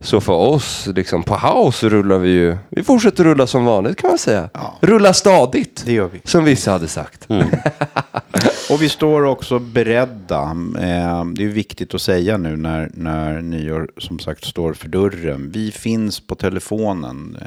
Så 0.00 0.20
för 0.20 0.32
oss, 0.32 0.88
liksom 0.94 1.22
på 1.22 1.34
House 1.36 1.88
rullar 1.88 2.18
vi 2.18 2.30
ju, 2.30 2.56
vi 2.68 2.82
fortsätter 2.82 3.24
rulla 3.24 3.46
som 3.46 3.64
vanligt 3.64 3.96
kan 3.96 4.10
man 4.10 4.18
säga. 4.18 4.50
Ja. 4.52 4.78
Rulla 4.80 5.12
stadigt. 5.12 5.82
Det 5.86 5.92
gör 5.92 6.08
vi. 6.12 6.20
Som 6.24 6.44
vissa 6.44 6.72
hade 6.72 6.88
sagt. 6.88 7.26
Och 8.70 8.82
vi 8.82 8.88
står 8.88 9.22
också 9.24 9.58
beredda. 9.58 10.42
Eh, 10.78 11.24
det 11.24 11.44
är 11.44 11.48
viktigt 11.48 11.94
att 11.94 12.02
säga 12.02 12.36
nu 12.36 12.56
när, 12.56 12.90
när 12.94 13.40
nyår 13.40 13.88
som 13.96 14.18
sagt 14.18 14.44
står 14.44 14.72
för 14.72 14.88
dörren. 14.88 15.50
Vi 15.50 15.72
finns 15.72 16.20
på 16.20 16.34
telefonen. 16.34 17.38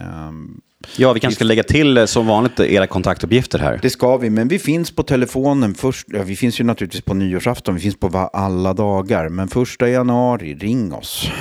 Ja, 0.97 1.13
vi 1.13 1.19
kanske 1.19 1.35
ska 1.35 1.45
lägga 1.45 1.63
till 1.63 1.97
eh, 1.97 2.05
som 2.05 2.27
vanligt 2.27 2.59
era 2.59 2.87
kontaktuppgifter 2.87 3.59
här. 3.59 3.79
Det 3.81 3.89
ska 3.89 4.17
vi, 4.17 4.29
men 4.29 4.47
vi 4.47 4.59
finns 4.59 4.91
på 4.91 5.03
telefonen 5.03 5.75
först. 5.75 6.07
Ja, 6.09 6.23
vi 6.23 6.35
finns 6.35 6.59
ju 6.59 6.63
naturligtvis 6.63 7.01
på 7.01 7.13
nyårsafton, 7.13 7.75
vi 7.75 7.81
finns 7.81 7.99
på 7.99 8.29
alla 8.33 8.73
dagar. 8.73 9.29
Men 9.29 9.47
första 9.47 9.89
januari, 9.89 10.55
ring 10.55 10.93
oss. 10.93 11.31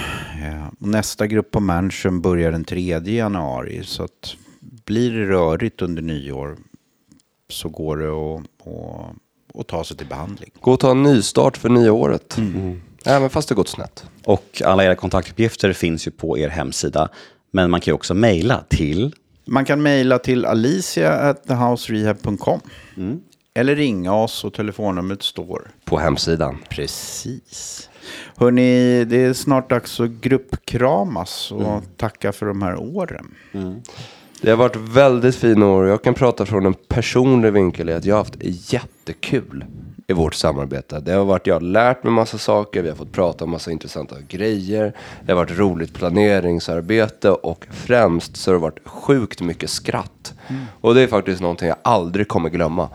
Och 0.81 0.89
nästa 0.89 1.27
grupp 1.27 1.51
på 1.51 1.61
Mansion 1.61 2.21
börjar 2.21 2.53
den 2.53 2.65
3 2.65 2.99
januari. 2.99 3.81
Så 3.85 4.03
att 4.03 4.37
blir 4.61 5.11
det 5.11 5.27
rörigt 5.27 5.83
under 5.83 6.03
nyår 6.03 6.57
så 7.49 7.69
går 7.69 7.97
det 7.97 8.09
att, 8.09 8.43
att, 8.67 9.61
att 9.61 9.67
ta 9.67 9.85
sig 9.85 9.97
till 9.97 10.07
behandling. 10.07 10.51
Gå 10.61 10.73
och 10.73 10.81
ta 10.81 10.91
en 10.91 11.03
nystart 11.03 11.57
för 11.57 11.69
nya 11.69 11.93
året. 11.93 12.37
Även 13.05 13.31
fast 13.31 13.49
det 13.49 13.55
gått 13.55 13.69
snett. 13.69 14.05
Och 14.25 14.63
alla 14.65 14.85
era 14.85 14.95
kontaktuppgifter 14.95 15.73
finns 15.73 16.07
ju 16.07 16.11
på 16.11 16.39
er 16.39 16.49
hemsida. 16.49 17.09
Men 17.51 17.71
man 17.71 17.81
kan 17.81 17.93
ju 17.93 17.95
också 17.95 18.15
mejla 18.15 18.65
till... 18.69 19.15
Man 19.45 19.65
kan 19.65 19.83
mejla 19.83 20.19
till 20.19 20.47
alicia.thehouserehab.com. 20.47 22.61
Eller 23.55 23.77
ringa 23.77 24.15
oss 24.15 24.45
och 24.45 24.55
telefonnumret 24.55 25.23
står. 25.23 25.71
På 25.85 25.99
hemsidan. 25.99 26.59
Precis. 26.69 27.89
Hörni, 28.37 29.05
det 29.05 29.25
är 29.25 29.33
snart 29.33 29.71
dags 29.71 30.01
att 30.01 30.11
gruppkramas 30.11 31.53
och 31.53 31.83
tacka 31.97 32.33
för 32.33 32.47
de 32.47 32.63
här 32.63 32.77
åren. 32.77 33.35
Det 34.41 34.51
har 34.51 34.57
varit 34.57 34.77
väldigt 34.77 35.37
fina 35.37 35.67
år. 35.67 35.87
Jag 35.87 36.03
kan 36.03 36.15
prata 36.15 36.47
från 36.47 36.67
en 36.67 36.75
personlig 36.75 37.53
vinkel 37.53 37.89
i 37.89 37.93
att 37.93 38.05
jag 38.05 38.15
har 38.15 38.21
haft 38.21 38.37
jättekul 38.73 39.65
i 40.11 40.13
vårt 40.13 40.35
samarbete. 40.35 41.01
Det 41.01 41.13
har 41.13 41.25
varit, 41.25 41.47
jag 41.47 41.55
har 41.55 41.61
lärt 41.61 42.03
mig 42.03 42.13
massa 42.13 42.39
saker, 42.39 42.83
vi 42.83 42.89
har 42.89 42.97
fått 42.97 43.13
prata 43.13 43.45
om 43.45 43.51
massa 43.51 43.71
intressanta 43.71 44.17
grejer. 44.29 44.93
Det 45.23 45.33
har 45.33 45.37
varit 45.37 45.59
roligt 45.59 45.95
planeringsarbete 45.95 47.31
och 47.31 47.67
främst 47.71 48.37
så 48.37 48.51
har 48.51 48.55
det 48.55 48.63
varit 48.63 48.89
sjukt 48.89 49.41
mycket 49.41 49.71
skratt. 49.71 50.35
Och 50.81 50.95
det 50.95 51.01
är 51.01 51.07
faktiskt 51.07 51.41
någonting 51.41 51.69
jag 51.69 51.77
aldrig 51.83 52.29
kommer 52.29 52.49
glömma. 52.49 52.89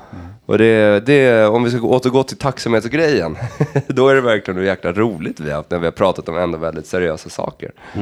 Och 0.45 0.57
det, 0.57 1.05
det, 1.05 1.45
om 1.45 1.63
vi 1.63 1.71
ska 1.71 1.81
återgå 1.81 2.23
till 2.23 2.37
tacksamhetsgrejen, 2.37 3.37
då 3.87 4.07
är 4.07 4.15
det 4.15 4.21
verkligen 4.21 4.57
hur 4.57 4.65
jäkla 4.65 4.91
roligt 4.91 5.39
vi 5.39 5.49
har 5.49 5.57
haft 5.57 5.71
när 5.71 5.79
vi 5.79 5.85
har 5.85 5.91
pratat 5.91 6.29
om 6.29 6.37
ändå 6.37 6.57
väldigt 6.57 6.87
seriösa 6.87 7.29
saker. 7.29 7.71
Ja, 7.93 8.01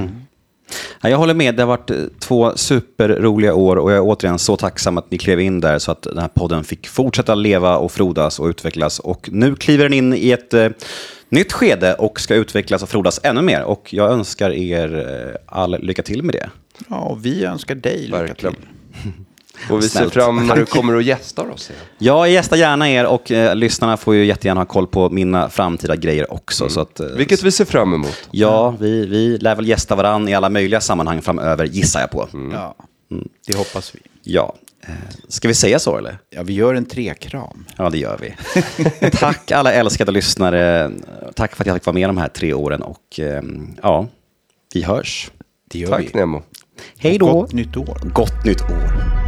jag 1.02 1.18
håller 1.18 1.34
med, 1.34 1.56
det 1.56 1.62
har 1.64 1.68
varit 1.68 1.90
eh, 1.92 1.98
två 2.20 2.52
superroliga 2.56 3.54
år 3.54 3.76
och 3.76 3.92
jag 3.92 3.98
är 3.98 4.02
återigen 4.04 4.40
så 4.40 4.58
tacksam 4.58 4.98
att 4.98 5.12
ni 5.12 5.18
klev 5.18 5.40
in 5.40 5.60
där 5.60 5.80
så 5.80 5.92
att 5.92 6.02
den 6.02 6.18
här 6.18 6.28
podden 6.28 6.64
fick 6.64 6.88
fortsätta 6.88 7.36
leva 7.36 7.78
och 7.78 7.92
frodas 7.92 8.40
och 8.40 8.48
utvecklas. 8.48 9.00
Och 9.00 9.30
nu 9.32 9.56
kliver 9.56 9.84
den 9.84 9.94
in 9.94 10.14
i 10.14 10.32
ett 10.32 10.54
eh, 10.54 10.70
nytt 11.30 11.54
skede 11.54 11.94
och 11.94 12.20
ska 12.20 12.36
utvecklas 12.36 12.84
och 12.84 12.90
frodas 12.90 13.20
ännu 13.24 13.42
mer. 13.42 13.64
Och 13.64 13.94
jag 13.94 14.12
önskar 14.12 14.52
er 14.52 14.96
eh, 15.36 15.58
all 15.58 15.80
lycka 15.82 16.04
till 16.04 16.24
med 16.24 16.36
det. 16.36 16.50
Ja, 16.90 16.96
och 17.00 17.26
vi 17.26 17.46
önskar 17.46 17.76
dig 17.76 17.98
lycka 18.02 18.18
Verkligen. 18.18 18.56
till. 18.56 19.12
Och 19.70 19.78
vi 19.78 19.82
ser 19.82 19.90
Snällt. 20.00 20.14
fram 20.14 20.48
när 20.48 20.56
du 20.56 20.66
kommer 20.66 20.96
och 20.96 21.02
gästar 21.02 21.50
oss 21.50 21.70
igen. 21.70 21.82
Jag 21.98 22.30
gästar 22.30 22.58
gärna 22.58 22.90
er 22.90 23.06
och 23.06 23.32
eh, 23.32 23.56
lyssnarna 23.56 23.98
får 23.98 24.16
ju 24.16 24.26
jättegärna 24.26 24.62
ha 24.62 24.66
koll 24.66 24.88
på 24.88 25.10
mina 25.10 25.50
framtida 25.50 25.96
grejer 25.96 26.34
också. 26.34 26.70
Så 26.70 26.80
att, 26.82 27.00
eh, 27.00 27.08
Vilket 27.08 27.44
vi 27.44 27.52
ser 27.52 27.66
fram 27.66 27.94
emot. 27.94 28.28
Ja, 28.32 28.76
vi, 28.80 29.06
vi 29.06 29.38
lär 29.38 29.56
väl 29.56 29.68
gästa 29.68 29.96
varann 29.96 30.28
i 30.30 30.34
alla 30.36 30.50
möjliga 30.50 30.82
sammanhang 30.82 31.22
framöver, 31.22 31.66
gissar 31.66 32.00
jag 32.00 32.12
på. 32.12 32.28
Ja, 32.54 32.76
det 33.48 33.58
hoppas 33.58 33.96
vi. 33.96 34.00
Ja. 34.24 34.56
Eh, 34.88 34.94
Ska 35.28 35.48
vi 35.48 35.54
säga 35.54 35.80
så 35.80 35.98
eller? 35.98 36.18
Ja, 36.30 36.44
vi 36.44 36.54
gör 36.54 36.74
en 36.76 36.86
trekram. 36.86 37.66
Ja, 37.78 37.90
det 37.90 37.98
gör 37.98 38.18
vi. 38.22 38.36
Tack 39.12 39.52
alla 39.52 39.74
älskade 39.74 40.12
lyssnare. 40.12 40.92
Tack 41.36 41.56
för 41.56 41.64
att 41.64 41.68
jag 41.68 41.76
fick 41.76 41.86
vara 41.86 41.94
med 41.94 42.10
de 42.10 42.18
här 42.18 42.28
tre 42.28 42.54
åren 42.54 42.82
och 42.82 43.20
eh, 43.20 43.42
ja, 43.82 44.08
vi 44.74 44.84
hörs. 44.84 45.32
Det 45.72 45.80
gör 45.80 45.90
Tack 45.90 46.02
vi. 46.14 46.20
Nemo. 46.20 46.42
Hej 46.98 47.18
då! 47.18 47.32
Gott 47.34 47.54
nytt 47.54 47.78
år. 47.78 47.98
Gott 48.14 48.46
nytt 48.46 48.62
år! 48.62 49.23